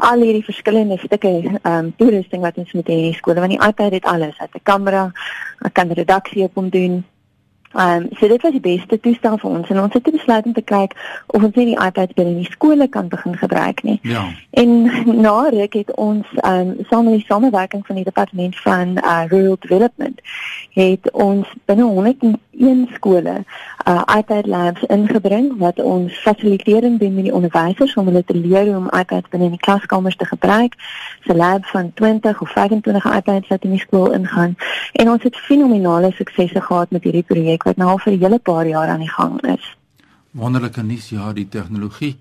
al 0.10 0.24
hierdie 0.24 0.44
verskillende 0.44 1.00
stukke 1.04 1.34
um 1.64 1.92
toerusting 2.00 2.44
wat 2.44 2.60
ons 2.60 2.72
met 2.76 2.92
in 2.92 3.04
die 3.10 3.18
skole 3.18 3.44
want 3.44 3.56
die 3.56 3.64
iPad 3.64 3.96
het 4.00 4.08
alles, 4.12 4.38
het 4.38 4.56
'n 4.56 4.64
kamera, 4.64 5.12
kan 5.72 5.92
redaksie 5.92 6.44
op 6.44 6.56
hom 6.56 6.70
doen, 6.70 7.04
Ehm 7.75 8.01
um, 8.01 8.08
so 8.20 8.27
dit 8.27 8.41
was 8.41 8.51
die 8.51 8.60
beste 8.60 9.00
toestel 9.00 9.38
vir 9.38 9.50
ons 9.50 9.70
en 9.70 9.79
ons 9.82 9.94
het 9.94 10.12
besluit 10.12 10.46
om 10.46 10.53
te 10.53 10.62
kyk 10.62 10.94
of 11.27 11.44
ons 11.44 11.55
nie 11.55 11.65
die 11.65 11.79
iPad 11.86 12.13
binne 12.15 12.32
in 12.32 12.44
die 12.44 12.51
skole 12.51 12.88
kan 12.88 13.08
begin 13.08 13.36
gebruik 13.38 13.84
nie. 13.84 14.00
Ja. 14.01 14.24
En 14.50 14.72
na 15.25 15.50
ruk 15.50 15.74
het 15.74 15.91
ons 15.96 16.27
ehm 16.36 16.70
um, 16.70 16.86
saam 16.89 17.03
met 17.10 17.20
die 17.20 17.27
samewerking 17.27 17.86
van 17.86 17.96
die 18.00 18.08
departement 18.08 18.60
van 18.60 18.98
uh, 18.98 19.24
rural 19.27 19.58
development 19.60 20.22
het 20.75 21.12
ons 21.12 21.51
binne 21.65 21.84
101 21.84 22.88
skole 22.94 23.36
uh, 23.88 24.01
iPad 24.17 24.48
labs 24.48 24.88
ingebring 24.88 25.51
wat 25.58 25.79
ons 25.79 26.15
fasilitering 26.24 27.00
doen 27.00 27.13
met 27.15 27.27
die 27.27 27.34
onderwysers 27.34 27.96
om 27.96 28.08
hulle 28.12 28.24
te 28.24 28.38
leer 28.38 28.72
hoe 28.72 28.77
om 28.77 28.89
iPads 28.89 29.29
binne 29.29 29.51
in 29.51 29.58
die 29.58 29.65
klaskamers 29.67 30.15
te 30.15 30.25
gebruik. 30.25 30.75
'n 31.25 31.36
lab 31.36 31.65
van 31.65 31.94
20 31.94 32.41
of 32.41 32.50
25 32.50 33.05
iPads 33.15 33.48
wat 33.48 33.63
in 33.63 33.70
die 33.70 33.79
skool 33.79 34.12
ingaan 34.12 34.55
en 34.91 35.10
ons 35.10 35.24
het 35.24 35.36
fenominale 35.36 36.12
suksese 36.12 36.62
gehad 36.62 36.91
met 36.91 37.03
hierdie 37.03 37.24
projek 37.24 37.63
wat 37.65 37.77
nou 37.81 37.89
al 37.89 38.00
vir 38.00 38.13
'n 38.13 38.19
hele 38.19 38.39
paar 38.39 38.67
jaar 38.67 38.88
aan 38.88 39.00
die 39.00 39.10
gang 39.10 39.41
is. 39.41 39.65
Wonderlike 40.31 40.81
nuus 40.84 41.10
ja, 41.10 41.34
die 41.34 41.48
tegnologie 41.48 42.15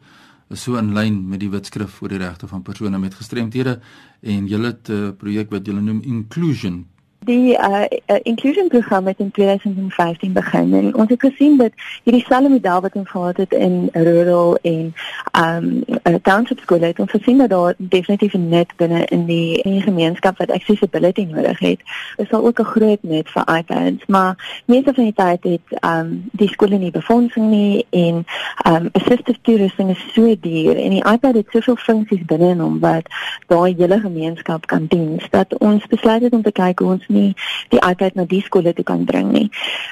is 0.50 0.62
so 0.62 0.76
in 0.76 0.92
lyn 0.94 1.28
met 1.28 1.40
die 1.40 1.50
wetskrif 1.50 2.02
oor 2.02 2.08
die 2.08 2.18
regte 2.18 2.48
van 2.48 2.62
persone 2.62 2.98
met 2.98 3.14
gestremthede 3.14 3.80
en 4.22 4.46
julle 4.46 4.66
het 4.66 4.88
'n 4.88 4.92
uh, 4.92 5.10
projek 5.16 5.50
wat 5.50 5.66
julle 5.66 5.80
noem 5.80 6.00
Inclusion 6.02 6.86
Die 7.25 7.57
uh, 7.59 7.83
uh, 8.07 8.16
inclusion 8.23 8.69
program 8.69 9.07
het 9.07 9.19
in 9.19 9.31
2015 9.31 10.33
begin 10.33 10.75
en 10.75 10.95
ons 10.95 11.09
het 11.09 11.21
gesien 11.21 11.57
dat 11.57 11.73
hierdie 12.02 12.25
selfde 12.26 12.49
model 12.49 12.81
wat 12.81 12.95
ons 12.95 13.11
gehad 13.11 13.37
het 13.37 13.52
in 13.52 13.88
rural 13.93 14.59
en 14.62 14.95
um 15.38 15.85
uh, 16.02 16.14
township 16.23 16.61
skole 16.61 16.85
het 16.85 16.99
ons 16.99 17.11
gesien 17.11 17.38
dat 17.38 17.49
daar 17.49 17.75
definitief 17.76 18.35
'n 18.35 18.49
net 18.49 18.76
binne 18.76 19.04
in 19.04 19.25
die 19.26 19.61
in 19.62 19.71
die 19.71 19.83
gemeenskap 19.83 20.38
wat 20.38 20.50
accessibility 20.50 21.25
nodig 21.31 21.59
het. 21.59 21.81
Is 22.16 22.28
daar 22.28 22.43
ook 22.43 22.59
'n 22.61 22.64
groot 22.64 23.02
net 23.02 23.31
vir 23.31 23.57
iPads, 23.57 24.07
maar 24.07 24.62
meeste 24.66 24.95
van 24.95 25.04
die 25.04 25.14
tyd 25.16 25.43
het 25.43 25.85
um 25.85 26.28
die 26.33 26.49
skole 26.49 26.78
nie 26.78 26.90
befondsing 26.90 27.50
nie 27.50 27.87
en 27.90 28.26
um 28.66 28.88
assistive 28.93 29.38
toerusting 29.43 29.90
is 29.90 30.04
so 30.12 30.37
duur 30.40 30.76
en 30.76 30.90
die 30.90 31.04
iPad 31.12 31.35
het 31.35 31.47
soveel 31.50 31.76
funksies 31.76 32.25
binne 32.25 32.49
in 32.49 32.61
hom 32.61 32.81
wat 32.81 33.09
daai 33.47 33.75
hele 33.78 34.00
gemeenskap 34.00 34.66
kan 34.66 34.87
dien. 34.88 35.21
Dat 35.31 35.59
ons 35.59 35.87
besluit 35.87 36.23
het 36.23 36.33
om 36.33 36.43
te 36.43 36.52
kyk 36.52 36.78
hoe 36.78 36.93
ons 36.93 37.12
nie 37.14 37.30
die 37.73 37.80
iPad 37.80 38.18
na 38.18 38.26
die 38.28 38.42
skole 38.44 38.75
toe 38.75 38.85
kan 38.85 39.04
bring 39.09 39.30
nie. 39.33 39.47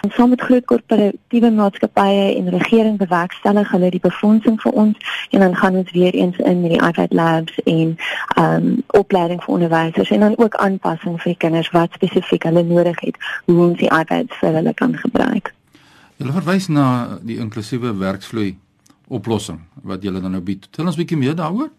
Ons 0.07 0.14
saam 0.19 0.33
met 0.35 0.43
groot 0.43 0.67
korporatiewe 0.71 1.50
maatskappye 1.57 2.26
en 2.37 2.50
regering 2.55 2.99
bewerkstellig 3.00 3.71
hulle 3.75 3.91
die 3.95 4.02
befondsing 4.02 4.59
vir 4.62 4.79
ons 4.85 5.14
en 5.31 5.45
dan 5.47 5.57
gaan 5.57 5.79
ons 5.81 5.91
weer 5.97 6.14
eens 6.14 6.38
in 6.38 6.61
met 6.62 6.75
die 6.76 6.83
iPad 6.83 7.17
labs 7.17 7.59
en 7.64 7.97
ehm 8.37 8.69
um, 8.69 8.71
opleiding 8.99 9.41
vir 9.43 9.55
onderwysers 9.55 10.11
en 10.11 10.21
dan 10.21 10.38
ook 10.38 10.55
aanpassing 10.55 11.17
vir 11.23 11.33
die 11.33 11.41
kinders 11.47 11.71
wat 11.73 11.95
spesifiek 11.97 12.45
hulle 12.49 12.62
nodig 12.62 13.00
het 13.00 13.17
hoe 13.47 13.59
ons 13.69 13.79
die 13.79 13.91
iPads 13.91 14.38
vir 14.41 14.59
hulle 14.61 14.75
kan 14.75 14.97
gebruik. 14.97 15.55
Hulle 16.21 16.33
verwys 16.33 16.69
na 16.69 17.19
die 17.23 17.38
inklusiewe 17.43 17.95
werksvloei 17.99 18.52
oplossing 19.12 19.61
wat 19.83 20.02
julle 20.02 20.21
dan 20.21 20.37
nou 20.37 20.43
bied. 20.45 20.69
Tel 20.71 20.87
ons 20.87 20.97
'n 20.97 21.02
bietjie 21.02 21.19
meer 21.19 21.35
daaroor. 21.37 21.71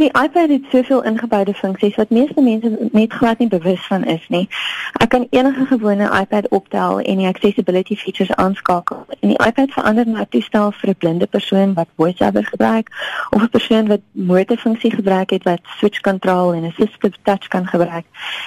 So 0.00 0.06
die 0.06 0.22
iPad 0.22 0.48
het 0.48 0.62
soveel 0.70 1.02
ingeboude 1.02 1.54
funksies 1.54 1.96
wat 1.96 2.10
meeste 2.10 2.40
mense 2.40 2.88
net 2.92 3.12
glad 3.12 3.38
nie 3.38 3.48
bewus 3.48 3.86
van 3.86 4.04
is 4.04 4.28
nie. 4.28 4.48
Ek 4.92 5.08
kan 5.12 5.26
enige 5.30 5.66
gewone 5.66 6.06
iPad 6.20 6.48
optel 6.48 7.00
en 7.00 7.20
die 7.20 7.26
accessibility 7.28 7.96
features 7.96 8.32
aanskakel. 8.34 9.04
En 9.20 9.28
die 9.28 9.46
iPad 9.46 9.72
verander 9.76 10.08
na 10.08 10.20
'n 10.20 10.28
toestel 10.28 10.72
vir 10.72 10.90
'n 10.90 10.96
blinde 10.98 11.26
persoon 11.26 11.74
wat 11.74 11.88
voice-over 11.96 12.44
gebruik 12.44 12.88
of 13.30 13.42
'n 13.42 13.48
persoon 13.48 13.88
wat 13.88 14.00
motorfunksie 14.12 14.90
gebruik 14.90 15.30
het 15.30 15.44
wat 15.44 15.60
switch 15.76 16.00
control 16.00 16.52
en 16.52 16.64
assistive 16.64 17.16
touch 17.22 17.48
kan 17.48 17.66
gebruik. 17.66 18.04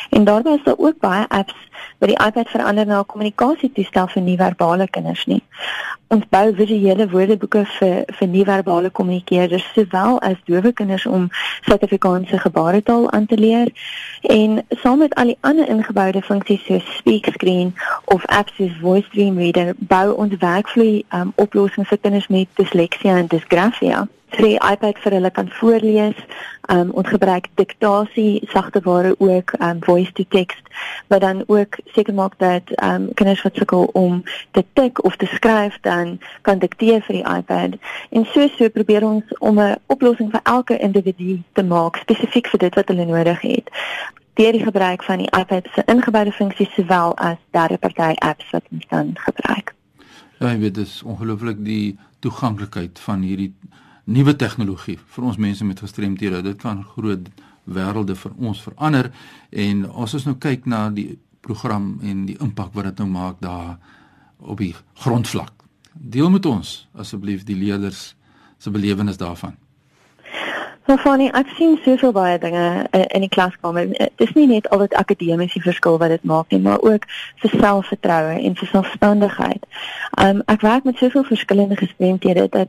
En 0.10 0.24
daarbey 0.24 0.53
is 0.53 0.63
daar 0.63 0.77
ook 0.77 1.00
baie 1.00 1.25
apps 1.29 1.55
wat 2.00 2.10
die 2.10 2.25
iPad 2.25 2.50
verander 2.50 2.86
na 2.86 3.00
'n 3.00 3.05
kommunikasietoestel 3.05 4.07
vir 4.07 4.22
nie-verbale 4.22 4.88
kinders 4.88 5.25
nie. 5.25 5.43
Ons 6.07 6.25
bou 6.29 6.55
visuele 6.55 7.10
woordeboeke 7.10 7.65
vir 7.65 8.03
vir 8.17 8.27
nie-verbale 8.27 8.89
kommunikeerders 8.89 9.72
sowel 9.74 10.19
as 10.22 10.36
dowe 10.45 10.74
kinders 10.74 11.05
om 11.05 11.29
Suid-Afrikaanse 11.62 12.38
gebaretaal 12.38 13.12
aan 13.12 13.26
te 13.26 13.38
leer 13.38 13.72
en 14.22 14.66
saam 14.70 14.98
met 14.98 15.16
al 15.16 15.34
die 15.34 15.38
ander 15.42 15.70
ingeboude 15.70 16.22
funksies 16.22 16.66
soos 16.66 16.96
speak 16.98 17.26
screen 17.34 17.76
of 18.06 18.26
apps 18.26 18.56
soos 18.56 18.78
voice 18.82 19.10
dream 19.12 19.38
reader 19.38 19.74
bou 19.78 20.14
ons 20.16 20.34
werkvloei 20.40 21.04
um, 21.10 21.32
oplossings 21.36 21.88
vir 21.88 21.98
kinders 22.02 22.28
met 22.28 22.48
disleksie 22.56 23.10
en 23.10 23.28
disgrafia 23.28 24.08
vir 24.36 24.48
die 24.48 24.60
iPad 24.72 25.00
vir 25.04 25.16
hulle 25.18 25.32
kan 25.32 25.50
voorlees. 25.60 26.20
Um 26.72 26.94
ons 26.96 27.10
gebruik 27.12 27.50
diktasie 27.60 28.42
sagteware 28.54 29.16
ook 29.20 29.54
um 29.60 29.82
voice 29.84 30.12
to 30.16 30.24
text 30.30 30.63
wat 31.12 31.22
dan 31.22 31.44
ook 31.48 31.78
seker 31.96 32.13
maak 32.13 32.38
dat 32.40 32.72
um 32.84 33.10
kinders 33.13 33.42
wat 33.44 33.56
sukkel 33.60 33.90
om 33.94 34.24
te 34.52 34.63
tik 34.74 35.04
of 35.04 35.16
te 35.16 35.25
skryf 35.25 35.78
dan 35.82 36.20
kan 36.42 36.60
dikteer 36.60 37.02
vir 37.02 37.20
die 37.20 37.28
iPad. 37.38 37.78
En 38.10 38.25
so 38.25 38.48
so 38.58 38.70
probeer 38.70 39.04
ons 39.04 39.38
om 39.40 39.60
'n 39.60 39.75
oplossing 39.88 40.32
vir 40.32 40.42
elke 40.44 40.78
individu 40.78 41.42
te 41.54 41.63
maak 41.63 41.98
spesifiek 41.98 42.48
vir 42.48 42.60
dit 42.60 42.75
wat 42.75 42.88
hulle 42.88 43.06
nodig 43.06 43.42
het 43.42 43.70
deur 44.34 44.52
die 44.52 44.63
gebruik 44.63 45.04
van 45.04 45.18
die 45.18 45.30
iPad 45.40 45.68
se 45.74 45.84
ingeboude 45.86 46.32
funksies 46.32 46.74
sowel 46.74 47.18
as 47.18 47.38
derde 47.52 47.78
party 47.78 48.13
apps 48.18 48.50
wat 48.52 48.63
ons 48.72 48.88
dan 48.90 49.12
gebruik. 49.13 49.74
Ja, 50.40 50.58
weet 50.58 50.75
dis 50.75 51.04
ongelooflik 51.04 51.62
die 51.66 51.98
toeganklikheid 52.20 53.00
van 53.00 53.22
hierdie 53.22 53.54
nuwe 54.03 54.36
tegnologie 54.36 54.98
vir 55.15 55.24
ons 55.24 55.39
mense 55.39 55.65
met 55.65 55.79
gestremthede. 55.79 56.41
Dit 56.43 56.62
kan 56.62 56.83
groot 56.95 57.29
wêrelde 57.63 58.15
vir 58.19 58.31
ons 58.38 58.62
verander 58.62 59.12
en 59.50 59.86
as 60.03 60.15
ons 60.17 60.27
nou 60.27 60.36
kyk 60.36 60.65
na 60.67 60.89
die 60.91 61.17
program 61.43 61.98
en 62.03 62.25
die 62.27 62.38
impak 62.43 62.74
wat 62.75 62.91
dit 62.91 63.03
nou 63.03 63.10
maak 63.12 63.39
daar 63.43 63.77
op 64.38 64.60
die 64.60 64.74
grondvlak. 65.03 65.53
Deel 65.93 66.31
met 66.33 66.45
ons 66.45 66.88
asseblief 67.00 67.43
die 67.48 67.57
leerders 67.60 68.13
se 68.60 68.72
belewenis 68.72 69.19
daarvan. 69.19 69.55
So 70.86 70.98
funny, 71.00 71.30
ek 71.32 71.48
sien 71.56 71.78
soveel 71.80 72.12
baie 72.12 72.36
dinge 72.44 72.63
in, 72.92 73.24
die 73.24 73.30
klaskamer. 73.32 73.86
Dit 73.94 74.24
is 74.25 74.34
nie 74.36 74.50
net 74.50 74.66
al 74.68 74.82
dit 74.84 74.96
akademiese 75.00 75.62
verskil 75.63 75.96
wat 76.02 76.12
dit 76.12 76.25
maak 76.28 76.52
nie, 76.52 76.60
maar 76.60 76.82
ook 76.84 77.08
vir 77.40 77.54
selfvertroue 77.54 78.34
en 78.36 78.58
vir 78.60 78.70
selfstandigheid. 78.74 79.63
Um 80.20 80.42
ek 80.52 80.66
werk 80.68 80.84
met 80.84 81.00
soveel 81.00 81.24
verskillende 81.30 81.80
gestremdhede 81.80 82.50
dat 82.52 82.68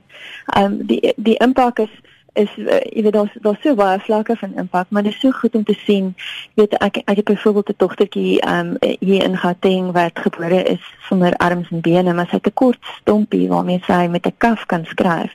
um 0.60 0.78
die 0.86 1.00
die 1.16 1.34
impak 1.42 1.82
is 1.88 1.96
is 2.34 2.50
uh, 2.58 2.80
jy 2.90 3.02
weet 3.02 3.12
daar's 3.12 3.34
daar's 3.42 3.60
so 3.62 3.74
baie 3.78 3.98
vlakke 4.00 4.36
van 4.36 4.56
impak, 4.56 4.86
maar 4.88 5.02
dit 5.02 5.12
is 5.12 5.20
so 5.20 5.30
goed 5.30 5.54
om 5.54 5.64
te 5.64 5.76
sien. 5.84 6.14
Jy 6.54 6.64
weet 6.64 6.76
ek 6.78 6.96
ek 7.04 7.16
het 7.16 7.24
byvoorbeeld 7.30 7.68
'n 7.68 7.74
dogtertjie 7.76 8.42
um 8.46 8.76
hier 8.80 9.22
in 9.22 9.36
Gauteng 9.36 9.92
wat 9.92 10.18
gebore 10.18 10.62
is 10.62 10.82
sonder 11.08 11.36
arms 11.36 11.70
en 11.70 11.80
bene, 11.80 12.14
maar 12.14 12.26
sy 12.26 12.36
het 12.36 12.46
'n 12.46 12.54
kort 12.54 12.82
stompie 13.00 13.48
waarmee 13.48 13.80
sy 13.86 14.06
met 14.10 14.26
'n 14.26 14.34
kaf 14.38 14.66
kan 14.66 14.84
skryf. 14.84 15.32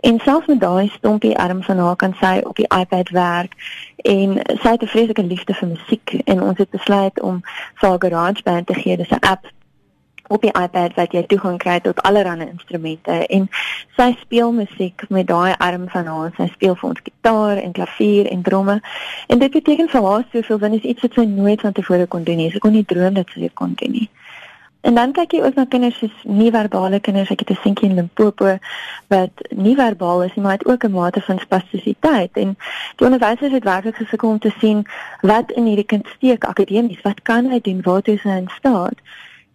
En 0.00 0.20
selfs 0.20 0.46
met 0.46 0.60
daai 0.60 0.88
stompie 0.88 1.38
arm 1.38 1.62
van 1.62 1.78
haar 1.78 1.96
kan 1.96 2.14
sy 2.20 2.40
op 2.44 2.56
die 2.56 2.70
iPad 2.80 3.08
werk 3.08 3.52
en 3.96 4.40
sy 4.62 4.68
het 4.68 4.82
'n 4.82 4.86
vreeslike 4.94 5.24
liefde 5.24 5.54
vir 5.54 5.68
musiek 5.68 6.12
en 6.24 6.42
ons 6.42 6.58
het 6.58 6.70
besluit 6.70 7.20
om 7.20 7.40
vir 7.74 7.88
haar 7.88 7.98
GarageBand 7.98 8.66
te 8.66 8.74
gee. 8.74 8.96
Dis 8.96 9.10
'n 9.10 9.26
app 9.26 9.46
op 10.32 10.42
die 10.42 10.52
iPad 10.52 10.94
wat 10.96 11.12
jy 11.12 11.22
toegang 11.28 11.58
kry 11.60 11.78
tot 11.84 12.00
allerlei 12.08 12.48
instrumente 12.48 13.18
en 13.36 13.48
sy 13.96 14.08
speel 14.20 14.52
musiek 14.56 15.04
met 15.08 15.28
daai 15.28 15.52
arm 15.58 15.88
van 15.92 16.08
haar. 16.08 16.32
Sy 16.36 16.48
speel 16.54 16.76
vir 16.80 16.88
ons 16.88 17.04
gitaar 17.04 17.60
en 17.60 17.76
klavier 17.76 18.30
en 18.32 18.42
dromme. 18.42 18.80
En 19.28 19.42
dit 19.42 19.52
beteken 19.52 19.90
vir 19.92 20.08
haar 20.08 20.24
soveel 20.32 20.58
want 20.64 20.78
dit 20.78 20.84
is 20.84 20.90
iets 20.94 21.06
wat 21.06 21.20
sy 21.20 21.26
nooit 21.28 21.60
van 21.60 21.76
tevore 21.76 22.06
kon 22.06 22.24
doen 22.24 22.40
nie. 22.40 22.50
Sy 22.50 22.62
kon 22.64 22.72
nie 22.76 22.86
droom 22.88 23.20
dat 23.20 23.30
sy 23.34 23.44
dit 23.44 23.54
kon 23.58 23.76
doen 23.76 23.96
nie. 24.00 24.08
En 24.82 24.94
dan 24.98 25.12
kyk 25.14 25.36
jy 25.36 25.40
ook 25.44 25.54
na 25.54 25.64
kinders 25.70 25.98
soos 26.02 26.14
nie-verbale 26.26 26.98
kinders. 27.00 27.30
Ek 27.30 27.44
het 27.44 27.50
'n 27.50 27.60
seentjie 27.62 27.88
in 27.88 27.94
Limpopo 27.94 28.58
wat 29.06 29.34
nie 29.54 29.76
verbaal 29.76 30.22
is 30.22 30.34
maar 30.34 30.52
het 30.58 30.66
ook 30.66 30.84
'n 30.84 30.90
mate 30.90 31.20
van 31.20 31.38
spastisiteit 31.38 32.32
en 32.36 32.56
die 32.96 33.06
onderwysers 33.06 33.52
het 33.52 33.64
werklik 33.64 33.96
gesukkel 33.96 34.28
om 34.28 34.38
te 34.38 34.52
sien 34.58 34.86
wat 35.20 35.52
in 35.52 35.64
hierdie 35.64 35.86
kind 35.86 36.06
steek 36.16 36.44
akademies. 36.44 37.02
Wat 37.02 37.22
kan 37.22 37.50
hy 37.50 37.60
doen? 37.60 37.82
Waar 37.82 38.00
is 38.04 38.22
hy 38.22 38.36
in 38.36 38.50
staat? 38.58 38.98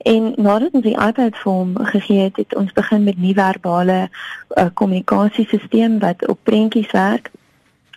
En 0.08 0.34
nadat 0.36 0.72
ons 0.72 0.84
die 0.84 0.96
iPad 0.96 1.38
vorm 1.38 1.74
gegee 1.92 2.30
het, 2.30 2.38
het 2.40 2.56
ons 2.56 2.72
begin 2.72 3.04
met 3.04 3.18
nie-verbale 3.20 3.98
uh, 4.08 4.66
kommunikasiesisteem 4.74 6.00
wat 6.00 6.28
op 6.28 6.40
prentjies 6.44 6.92
werk. 6.92 7.32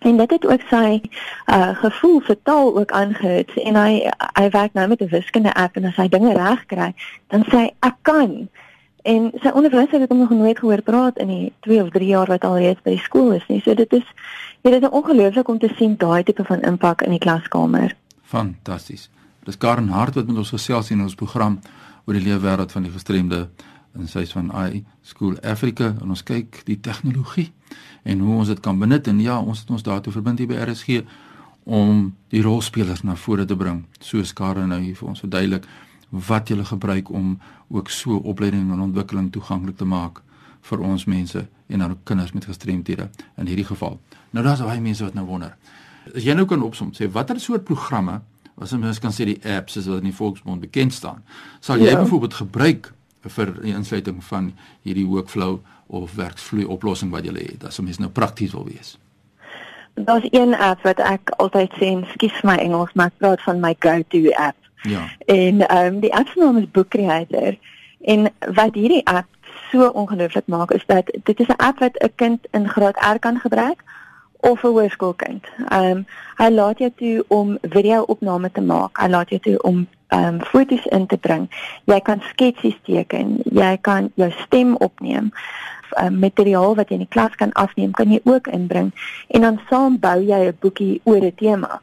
En 0.01 0.17
dit 0.17 0.31
het 0.31 0.47
ook 0.47 0.63
sy 0.71 1.01
uh 1.47 1.69
gevoel 1.83 2.21
vir 2.21 2.37
taal 2.43 2.79
ook 2.79 2.91
aangehit 2.91 3.51
en 3.63 3.77
hy 3.77 3.93
hy 4.39 4.47
werk 4.51 4.73
nou 4.73 4.89
met 4.89 5.03
'n 5.03 5.13
wiskunde 5.13 5.53
app 5.55 5.77
en 5.77 5.85
as 5.85 5.97
hy 5.97 6.09
dinge 6.09 6.33
reg 6.33 6.67
kry, 6.67 6.95
dan 7.27 7.45
sê 7.47 7.57
hy 7.57 7.71
ek 7.81 7.97
kan. 8.03 8.49
En 9.03 9.31
sy 9.43 9.51
onderwyser 9.55 10.01
het 10.01 10.09
hom 10.09 10.19
nog 10.19 10.31
nooit 10.31 10.59
gehoor 10.59 10.83
praat 10.83 11.19
in 11.19 11.29
die 11.29 11.53
2 11.61 11.83
of 11.83 11.91
3 11.91 12.07
jaar 12.07 12.27
wat 12.27 12.45
al 12.45 12.59
reeds 12.59 12.83
by 12.83 12.91
die 12.91 13.05
skool 13.05 13.33
is 13.33 13.47
nie. 13.49 13.61
So 13.61 13.75
dit 13.75 13.93
is 13.93 14.07
dit 14.61 14.83
is 14.83 14.89
ongelooflik 14.89 15.49
om 15.49 15.59
te 15.59 15.71
sien 15.77 15.97
daai 15.97 16.23
tipe 16.23 16.45
van 16.45 16.61
impak 16.61 17.03
in 17.03 17.11
die 17.11 17.23
klaskamer. 17.23 17.95
Fantasties. 18.23 19.11
Dis 19.45 19.57
Karen 19.57 19.89
Hart 19.89 20.15
wat 20.15 20.27
met 20.27 20.37
ons 20.37 20.51
gesels 20.51 20.91
in 20.91 21.01
ons 21.01 21.15
program 21.15 21.61
oor 22.05 22.17
die 22.17 22.25
leefwêreld 22.25 22.73
van 22.73 22.87
die 22.87 22.93
gestremde 22.95 23.49
in 23.99 24.09
sy 24.09 24.25
van 24.31 24.51
I 24.55 24.85
School 25.03 25.39
Africa 25.43 25.95
en 26.01 26.15
ons 26.15 26.23
kyk 26.27 26.63
die 26.69 26.79
tegnologie 26.81 27.51
en 28.03 28.23
hoe 28.25 28.39
ons 28.43 28.49
dit 28.49 28.61
kan 28.63 28.79
benut 28.79 29.09
en 29.11 29.21
ja, 29.21 29.39
ons 29.41 29.61
het 29.61 29.71
ons 29.71 29.85
daartoe 29.87 30.13
verbind 30.15 30.39
hier 30.39 30.51
by 30.51 30.61
RSG 30.63 31.03
om 31.65 32.09
die 32.33 32.43
rolspelers 32.43 33.03
na 33.05 33.17
vore 33.19 33.45
te 33.45 33.57
bring. 33.57 33.85
Soos 34.01 34.33
Karen 34.33 34.71
nou 34.73 34.81
hier 34.81 34.97
vir 34.97 35.11
ons 35.13 35.23
verduidelik 35.23 35.67
wat 36.11 36.51
jy 36.51 36.65
gebruik 36.67 37.11
om 37.11 37.37
ook 37.69 37.91
so 37.91 38.19
opleiding 38.27 38.73
en 38.73 38.81
ontwikkeling 38.89 39.31
toeganklik 39.31 39.77
te 39.79 39.87
maak 39.87 40.23
vir 40.67 40.83
ons 40.85 41.05
mense 41.07 41.45
en 41.69 41.79
dan 41.79 41.91
ook 41.91 42.05
kinders 42.05 42.33
met 42.33 42.45
gestremthede 42.45 43.09
in 43.37 43.47
hierdie 43.47 43.65
geval. 43.65 44.01
Nou 44.31 44.45
daar's 44.45 44.63
baie 44.65 44.81
mense 44.81 45.05
wat 45.05 45.15
nou 45.15 45.27
wonder. 45.27 45.55
As 46.15 46.25
jy 46.25 46.35
nou 46.35 46.47
kan 46.47 46.63
opsom 46.63 46.93
sê 46.97 47.09
watter 47.13 47.41
soort 47.41 47.65
programme 47.65 48.21
as 48.61 48.73
ons 48.77 48.99
kan 49.03 49.13
sê 49.13 49.25
die 49.25 49.41
apps 49.57 49.77
is 49.77 49.87
wat 49.87 50.03
in 50.03 50.11
die 50.11 50.17
volksmond 50.17 50.61
bekend 50.61 50.95
staan, 50.95 51.23
sal 51.61 51.81
jy 51.81 51.91
ja. 51.91 52.01
byvoorbeeld 52.03 52.35
gebruik 52.35 52.93
vir 53.37 53.53
die 53.63 53.75
insluiting 53.77 54.25
van 54.25 54.53
hierdie 54.83 55.07
workflow 55.07 55.61
of 55.87 56.15
werksvloei 56.15 56.65
oplossing 56.65 57.11
wat 57.13 57.25
jy 57.25 57.35
het 57.37 57.65
as 57.69 57.79
ons 57.83 57.99
nou 57.99 58.11
prakties 58.11 58.53
wil 58.57 58.65
wees. 58.69 58.97
Daar's 59.95 60.29
een 60.31 60.55
app 60.55 60.85
wat 60.87 61.01
ek 61.03 61.33
altyd 61.43 61.75
sê, 61.81 61.91
skies 62.15 62.37
my 62.47 62.57
Engels, 62.63 62.93
maar 62.95 63.11
ek 63.11 63.19
praat 63.19 63.43
van 63.45 63.61
my 63.61 63.75
go-to 63.79 64.31
app. 64.39 64.57
Ja. 64.89 65.09
En 65.27 65.67
ehm 65.67 65.95
um, 65.95 66.01
die 66.01 66.13
app 66.15 66.29
se 66.29 66.41
naam 66.41 66.57
is 66.57 66.71
Book 66.71 66.89
Creator. 66.89 67.59
En 68.01 68.31
wat 68.55 68.75
hierdie 68.75 69.05
app 69.07 69.29
so 69.71 69.89
ongelooflik 69.89 70.47
maak 70.47 70.71
is 70.71 70.87
dat 70.87 71.11
dit 71.25 71.41
is 71.41 71.47
'n 71.47 71.61
app 71.61 71.79
wat 71.79 71.99
'n 71.99 72.13
kind 72.15 72.47
in 72.51 72.69
graad 72.69 72.97
R 73.15 73.19
kan 73.19 73.41
gebruik 73.41 73.83
of 74.41 74.63
'n 74.63 74.69
hoërskoolkind. 74.69 75.45
Ehm 75.69 75.91
um, 75.91 76.07
hy 76.37 76.49
laat 76.51 76.79
jou 76.79 76.93
toe 76.97 77.25
om 77.29 77.59
video-opname 77.63 78.51
te 78.53 78.61
maak. 78.61 78.99
Hy 79.01 79.09
laat 79.09 79.29
jou 79.29 79.41
toe 79.41 79.63
om 79.63 79.87
ehm 80.09 80.25
um, 80.25 80.41
foto's 80.41 80.87
in 80.87 81.07
te 81.07 81.17
bring. 81.17 81.51
Jy 81.85 82.01
kan 82.01 82.21
sketsies 82.21 82.79
teken. 82.83 83.39
Jy 83.45 83.79
kan 83.81 84.11
jou 84.15 84.31
stem 84.31 84.77
opneem. 84.77 85.33
Um, 85.99 86.19
materiaal 86.19 86.75
wat 86.75 86.89
jy 86.89 86.95
in 86.95 87.07
die 87.07 87.15
klas 87.15 87.35
kan 87.35 87.53
afneem, 87.53 87.91
kan 87.91 88.11
jy 88.11 88.21
ook 88.25 88.47
inbring 88.47 88.93
en 89.29 89.41
dan 89.41 89.61
saam 89.69 89.99
bou 89.99 90.21
jy 90.23 90.47
'n 90.47 90.57
boekie 90.61 91.01
oor 91.05 91.25
'n 91.25 91.35
tema. 91.35 91.81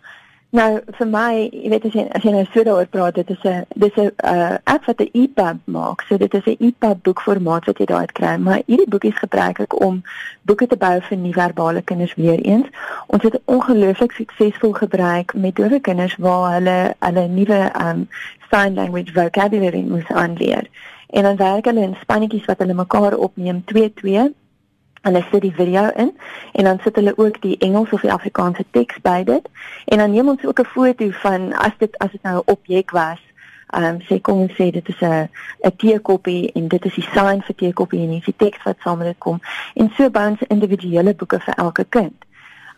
Nou 0.56 0.78
vir 0.96 1.08
my, 1.12 1.32
jy 1.52 1.70
weet 1.74 1.86
as 1.90 1.96
jy 1.98 2.04
as 2.16 2.24
jy 2.24 2.32
nou 2.32 2.44
so 2.54 2.64
daaroor 2.64 2.88
praat, 2.88 3.18
dit 3.20 3.30
is 3.34 3.42
'n 3.44 3.66
dis 3.76 3.98
'n 3.98 4.12
uh, 4.24 4.56
app 4.64 4.86
wat 4.86 5.02
'n 5.02 5.10
EPUB 5.12 5.58
maak. 5.66 6.02
So 6.08 6.18
dit 6.18 6.34
is 6.34 6.46
'n 6.46 6.56
EPUB 6.60 7.04
boekformaat 7.04 7.66
wat 7.66 7.78
jy 7.78 7.86
daar 7.86 8.00
uit 8.00 8.12
kry. 8.12 8.38
Maar 8.38 8.62
hierdie 8.66 8.88
boekies 8.88 9.18
gebruik 9.20 9.60
ek 9.60 9.82
om 9.84 10.04
boeke 10.42 10.68
te 10.68 10.78
bou 10.78 11.02
vir 11.02 11.18
nie-verbale 11.18 11.82
kinders 11.82 12.16
weer 12.16 12.40
eens. 12.40 12.68
Ons 13.08 13.24
het 13.24 13.40
ongelooflik 13.46 14.12
suksesvol 14.12 14.72
gebruik 14.72 15.34
met 15.34 15.56
dowe 15.56 15.80
kinders 15.80 16.16
waar 16.16 16.54
hulle 16.54 16.96
hulle 17.00 17.28
nuwe 17.28 17.72
um 17.82 18.08
sign 18.50 18.74
language 18.74 19.12
vocabulary 19.12 19.84
moet 19.84 20.08
aanleer. 20.08 20.64
En 21.10 21.24
dan 21.24 21.36
werk 21.36 21.66
hulle 21.66 21.82
in 21.82 21.98
spannetjies 22.02 22.46
wat 22.46 22.58
hulle 22.60 22.74
mekaar 22.74 23.18
opneem 23.18 23.64
2-2 23.66 24.32
hulle 25.08 25.24
sit 25.32 25.42
die 25.42 25.54
video 25.56 25.88
in 25.96 26.12
en 26.54 26.70
dan 26.70 26.80
sit 26.84 27.00
hulle 27.00 27.14
ook 27.18 27.42
die 27.42 27.58
Engels 27.66 27.94
of 27.96 28.04
die 28.06 28.14
Afrikaanse 28.14 28.66
teks 28.72 29.00
by 29.02 29.24
dit. 29.24 29.50
En 29.86 30.04
dan 30.04 30.12
neem 30.12 30.30
ons 30.36 30.46
ook 30.46 30.60
'n 30.60 30.74
foto 30.76 31.10
van 31.24 31.54
as 31.54 31.76
dit 31.78 31.98
as 31.98 32.12
dit 32.12 32.24
nou 32.24 32.38
'n 32.38 32.52
objek 32.52 32.92
was 32.92 33.22
ehm 33.68 33.84
um, 33.84 33.98
sê 34.08 34.22
kom 34.22 34.40
ons 34.40 34.54
sê 34.56 34.70
dit 34.72 34.90
is 34.90 35.02
'n 35.02 35.30
'n 35.68 35.76
teekoppie 35.76 36.52
en 36.52 36.68
dit 36.68 36.86
is 36.86 36.94
die 36.94 37.10
sign 37.14 37.42
vir 37.42 37.56
teekoppie 37.56 38.00
en 38.00 38.10
hier 38.10 38.20
is 38.20 38.32
die 38.32 38.36
teks 38.46 38.64
wat 38.64 38.78
saam 38.80 38.98
met 38.98 39.08
dit 39.08 39.18
kom. 39.18 39.40
En 39.74 39.92
so 39.98 40.10
bou 40.10 40.28
ons 40.30 40.48
individuele 40.48 41.14
boeke 41.14 41.40
vir 41.40 41.54
elke 41.54 41.86
kind 41.90 42.16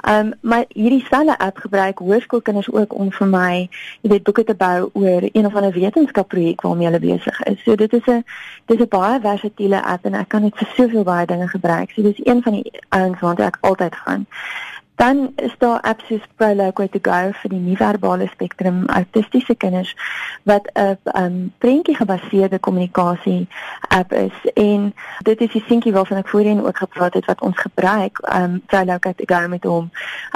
Ehm 0.01 0.25
um, 0.25 0.33
maar 0.41 0.65
hierdie 0.67 1.05
selfe 1.09 1.37
app 1.37 1.57
gebruik 1.57 1.97
hoërskoolkinders 1.99 2.71
ook 2.71 2.93
om 2.93 3.11
vir 3.11 3.27
my, 3.27 3.69
jy 4.01 4.09
weet, 4.09 4.23
boeke 4.23 4.43
te 4.43 4.55
bou 4.55 4.89
oor 4.93 5.27
een 5.31 5.45
of 5.45 5.55
ander 5.55 5.73
wetenskapprojek 5.73 6.61
waarmee 6.61 6.87
hulle 6.87 6.99
besig 6.99 7.41
is. 7.43 7.63
So 7.63 7.75
dit 7.75 7.93
is 7.93 8.07
'n 8.07 8.23
dis 8.65 8.79
'n 8.79 8.87
baie 8.87 9.19
versatiele 9.19 9.83
app 9.83 10.05
en 10.05 10.13
ek 10.13 10.27
kan 10.27 10.41
dit 10.41 10.55
vir 10.57 10.67
soveel 10.75 11.03
baie 11.03 11.25
dinge 11.25 11.47
gebruik. 11.47 11.91
So 11.91 12.01
dis 12.01 12.19
een 12.23 12.43
van 12.43 12.53
die 12.53 12.71
ouens 12.89 13.19
waarna 13.19 13.45
ek 13.45 13.57
altyd 13.61 13.95
gaan. 13.95 14.27
Dan 14.99 15.33
is 15.35 15.55
daar 15.57 15.81
apps 15.81 16.05
soos 16.05 16.21
Prologue 16.35 16.89
to 16.89 16.99
go 17.01 17.31
vir 17.41 17.51
die 17.53 17.59
nie-verbale 17.59 18.25
spektrum 18.27 18.81
autistiese 18.91 19.55
kinders 19.55 19.93
wat 20.43 20.67
'n 20.73 20.97
um, 21.15 21.53
prentjie 21.57 21.95
gebaseerde 21.95 22.59
kommunikasie 22.59 23.47
app 23.87 24.13
is. 24.13 24.35
En 24.53 24.93
dit 25.19 25.41
is 25.41 25.51
die 25.51 25.63
seentjie 25.67 25.93
waarvan 25.93 26.17
ek 26.17 26.27
voorheen 26.27 26.65
ook 26.65 26.77
gepraat 26.77 27.13
het 27.13 27.25
wat 27.25 27.41
ons 27.41 27.57
gebruik 27.57 28.19
um 28.35 28.61
Prologue 28.65 29.15
to 29.15 29.35
go 29.35 29.47
met 29.47 29.63
hom 29.63 29.89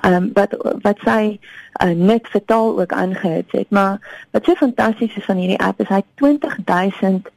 um 0.05 0.31
wat 0.33 0.55
wat 0.81 0.97
sy 1.03 1.39
uh, 1.83 1.89
net 1.89 2.27
vertaal 2.27 2.79
ook 2.79 2.91
aangehit 2.91 3.51
het. 3.51 3.69
Maar 3.69 4.25
wat 4.31 4.45
so 4.45 4.55
fantasties 4.55 5.15
is 5.15 5.25
van 5.25 5.37
hierdie 5.37 5.59
app 5.59 5.81
is 5.81 5.87
hy 5.87 6.01
20000 6.15 7.29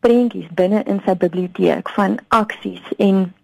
prentjies 0.00 0.48
binne 0.54 0.82
in 0.82 1.02
sy 1.04 1.16
biblioteek 1.16 1.88
van 1.88 2.18
aksies 2.28 2.82
en 2.96 3.34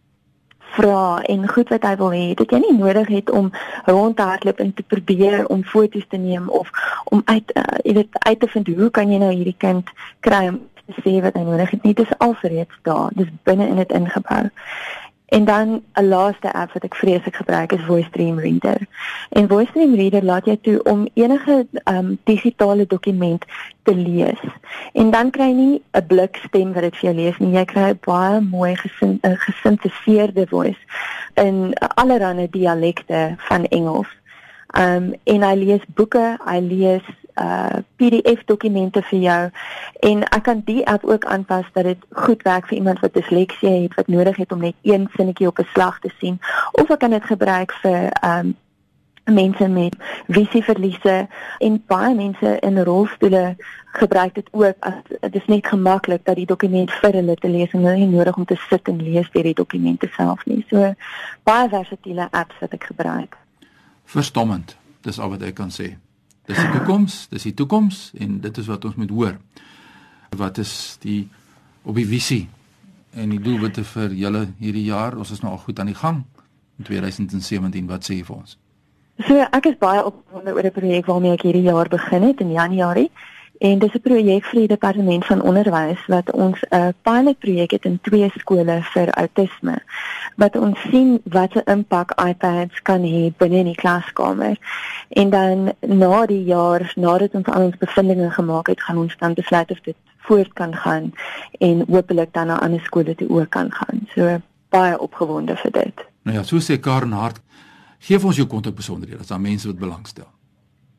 vra 0.76 1.20
en 1.24 1.48
goed 1.48 1.68
wat 1.72 1.84
hy 1.86 1.94
wil 2.00 2.12
hê 2.14 2.34
dat 2.38 2.50
jy 2.52 2.60
nie 2.62 2.76
nodig 2.78 3.08
het 3.08 3.30
om 3.30 3.50
rond 3.86 4.16
te 4.16 4.22
hardloop 4.22 4.60
en 4.60 4.74
te 4.74 4.82
probeer 4.82 5.46
om 5.46 5.64
foto's 5.64 6.06
te 6.08 6.16
neem 6.16 6.48
of 6.48 6.70
om 7.04 7.22
uit 7.24 7.54
uh, 7.56 7.62
jy 7.84 7.94
weet 8.00 8.18
uit 8.18 8.40
te 8.40 8.48
vind 8.48 8.74
hoe 8.76 8.90
kan 8.90 9.12
jy 9.12 9.20
nou 9.22 9.32
hierdie 9.32 9.56
kind 9.58 9.90
kry 10.20 10.48
om 10.52 10.60
te 10.88 11.02
sê 11.04 11.18
wat 11.20 11.36
hy 11.36 11.44
nodig 11.44 11.70
het. 11.70 11.82
Nie 11.84 11.94
dis 11.94 12.12
alreeds 12.24 12.78
daar. 12.88 13.10
Dis 13.12 13.28
binne 13.44 13.66
in 13.68 13.76
dit 13.76 13.90
ingebou 13.92 14.46
En 15.28 15.44
dan 15.44 15.82
'n 15.92 16.08
laaste 16.08 16.52
app 16.52 16.72
wat 16.72 16.82
ek 16.82 16.94
vreeslik 16.94 17.36
gebruik 17.36 17.72
is 17.72 17.84
Voice 17.84 18.08
Stream 18.08 18.38
Reader. 18.38 18.80
En 19.28 19.48
Voice 19.48 19.68
Stream 19.70 19.94
Reader 19.94 20.24
laat 20.24 20.44
jou 20.44 20.58
toe 20.62 20.82
om 20.82 21.08
enige 21.14 21.66
um 21.84 22.18
digitale 22.24 22.86
dokument 22.86 23.44
te 23.82 23.94
lees. 23.94 24.40
En 24.92 25.10
dan 25.10 25.30
kry 25.30 25.44
jy 25.44 25.54
nie 25.54 25.82
'n 25.92 26.06
blik 26.06 26.36
stem 26.36 26.72
wat 26.72 26.82
dit 26.82 26.96
vir 26.96 27.10
jou 27.10 27.14
lees 27.14 27.38
nie. 27.38 27.52
Jy 27.52 27.64
kry 27.64 27.88
'n 27.90 27.98
baie 28.00 28.40
mooi 28.40 28.76
gesin, 28.76 29.18
gesinteseerde 29.22 30.46
voice 30.46 30.80
in 31.34 31.74
allerlei 31.94 32.48
dialekte 32.50 33.34
van 33.36 33.64
Engels. 33.64 34.08
Um 34.78 35.14
en 35.24 35.42
hy 35.42 35.54
lees 35.54 35.84
boeke, 35.94 36.36
hy 36.44 36.58
lees 36.60 37.02
uh 37.40 37.80
PDF 37.96 38.44
dokumente 38.44 39.02
vir 39.10 39.18
jou 39.18 39.50
en 40.10 40.22
ek 40.28 40.42
kan 40.42 40.62
die 40.64 40.86
app 40.86 41.04
ook 41.04 41.24
aanpas 41.24 41.66
dat 41.72 41.84
dit 41.84 42.06
goed 42.10 42.42
werk 42.42 42.66
vir 42.66 42.76
iemand 42.76 43.00
wat 43.00 43.14
disleksie 43.14 43.82
het 43.82 43.94
wat 43.94 44.06
nodig 44.06 44.36
het 44.36 44.52
om 44.52 44.60
net 44.60 44.74
een 44.82 45.08
sinnetjie 45.16 45.46
op 45.46 45.58
'n 45.58 45.68
slag 45.74 46.00
te 46.00 46.10
sien 46.18 46.38
of 46.72 46.90
ek 46.90 46.98
kan 46.98 47.10
dit 47.10 47.24
gebruik 47.24 47.72
vir 47.82 48.10
um 48.24 48.56
mense 49.32 49.68
met 49.68 49.96
visieverliese 50.26 51.28
en 51.58 51.82
baie 51.86 52.14
mense 52.14 52.58
in 52.60 52.82
rolstoele 52.82 53.56
gebruik 53.98 54.34
dit 54.34 54.48
ook 54.50 54.74
as 54.78 54.94
dit 55.20 55.34
is 55.34 55.46
net 55.46 55.66
gemaklik 55.66 56.24
dat 56.24 56.36
die 56.36 56.46
dokument 56.46 56.92
vir 56.92 57.12
hulle 57.12 57.34
te 57.34 57.50
lees 57.50 57.72
en 57.72 57.84
hulle 57.84 57.96
nie 57.96 58.16
nodig 58.16 58.36
om 58.36 58.44
te 58.44 58.58
sit 58.68 58.88
en 58.88 59.02
lees 59.02 59.30
deur 59.32 59.48
die 59.50 59.54
dokumente 59.54 60.08
self 60.16 60.44
nie. 60.46 60.64
So 60.70 60.94
baie 61.42 61.68
versatile 61.68 62.28
apps 62.30 62.60
wat 62.60 62.76
ek 62.76 62.90
gebruik. 62.92 63.36
Verstommend. 64.04 64.76
Dis 65.02 65.18
al 65.18 65.34
wat 65.34 65.42
ek 65.42 65.58
kan 65.60 65.72
sê. 65.74 65.94
Dis 66.48 66.56
die 66.56 66.70
toekoms, 66.72 67.26
dis 67.28 67.44
die 67.44 67.54
toekoms 67.54 67.96
en 68.16 68.38
dit 68.40 68.58
is 68.58 68.68
wat 68.70 68.84
ons 68.88 68.96
moet 68.96 69.10
hoor. 69.12 69.34
Wat 70.36 70.58
is 70.58 70.96
die 71.02 71.26
op 71.84 71.98
die 71.98 72.06
visie 72.08 72.46
en 73.12 73.34
die 73.34 73.40
doelwitte 73.42 73.84
vir 73.84 74.14
julle 74.16 74.46
hierdie 74.60 74.86
jaar? 74.86 75.16
Ons 75.20 75.34
is 75.36 75.42
nou 75.44 75.52
al 75.52 75.60
goed 75.66 75.80
aan 75.80 75.92
die 75.92 75.98
gang 75.98 76.22
in 76.78 76.88
2017. 76.88 77.84
Wat 77.90 78.08
sê 78.08 78.16
jy 78.16 78.24
vir 78.24 78.38
ons? 78.38 78.56
So 79.26 79.44
ek 79.44 79.68
is 79.68 79.76
baie 79.80 80.00
opgewonde 80.04 80.54
oor 80.54 80.64
'n 80.64 80.72
projek 80.72 81.06
waarmee 81.06 81.32
ek 81.36 81.44
hierdie 81.44 81.68
jaar 81.68 81.88
begin 81.88 82.22
het 82.22 82.40
in 82.40 82.52
Januarie. 82.52 83.10
En 83.58 83.78
dis 83.78 83.94
'n 83.94 84.00
projek 84.00 84.44
vir 84.44 84.58
die 84.58 84.68
departement 84.68 85.26
van 85.26 85.42
onderwys 85.42 86.06
wat 86.06 86.32
ons 86.32 86.58
'n 86.70 86.94
pilotprojek 87.02 87.70
het 87.70 87.84
in 87.84 87.98
twee 88.02 88.30
skole 88.36 88.82
vir 88.82 89.10
outisme. 89.10 89.78
Wat 90.36 90.56
ons 90.56 90.78
sien 90.90 91.20
wat 91.24 91.54
'n 91.54 91.70
impak 91.70 92.10
iPads 92.28 92.82
kan 92.82 93.02
hê 93.02 93.32
binne 93.36 93.56
in 93.56 93.64
die 93.64 93.74
klaskamer. 93.74 94.56
En 95.08 95.30
dan 95.30 95.72
na 95.80 96.26
die 96.26 96.44
jaar, 96.44 96.92
nadat 96.96 97.34
ons 97.34 97.46
al 97.46 97.62
ons 97.62 97.76
bevindinge 97.76 98.30
gemaak 98.30 98.66
het, 98.66 98.82
gaan 98.82 98.98
ons 98.98 99.16
dan 99.18 99.34
besluit 99.34 99.70
of 99.70 99.80
dit 99.80 99.96
voort 100.16 100.52
kan 100.52 100.74
gaan 100.74 101.12
en 101.58 101.84
hopelik 101.88 102.32
dan 102.32 102.46
na 102.46 102.60
ander 102.60 102.80
skole 102.80 103.14
toe 103.14 103.28
ook 103.28 103.50
kan 103.50 103.72
gaan. 103.72 104.06
So 104.14 104.40
baie 104.68 104.98
opgewonde 104.98 105.56
vir 105.56 105.70
dit. 105.70 106.06
Nou 106.22 106.36
ja, 106.36 106.42
so 106.42 106.58
sê 106.58 106.80
Karen 106.80 107.12
Hart 107.12 107.40
Geef 107.98 108.24
ons 108.24 108.36
jou 108.38 108.46
kontakbesonderhede 108.46 109.20
as 109.20 109.32
daar 109.32 109.40
mense 109.42 109.66
wat 109.66 109.78
belangstel. 109.78 110.28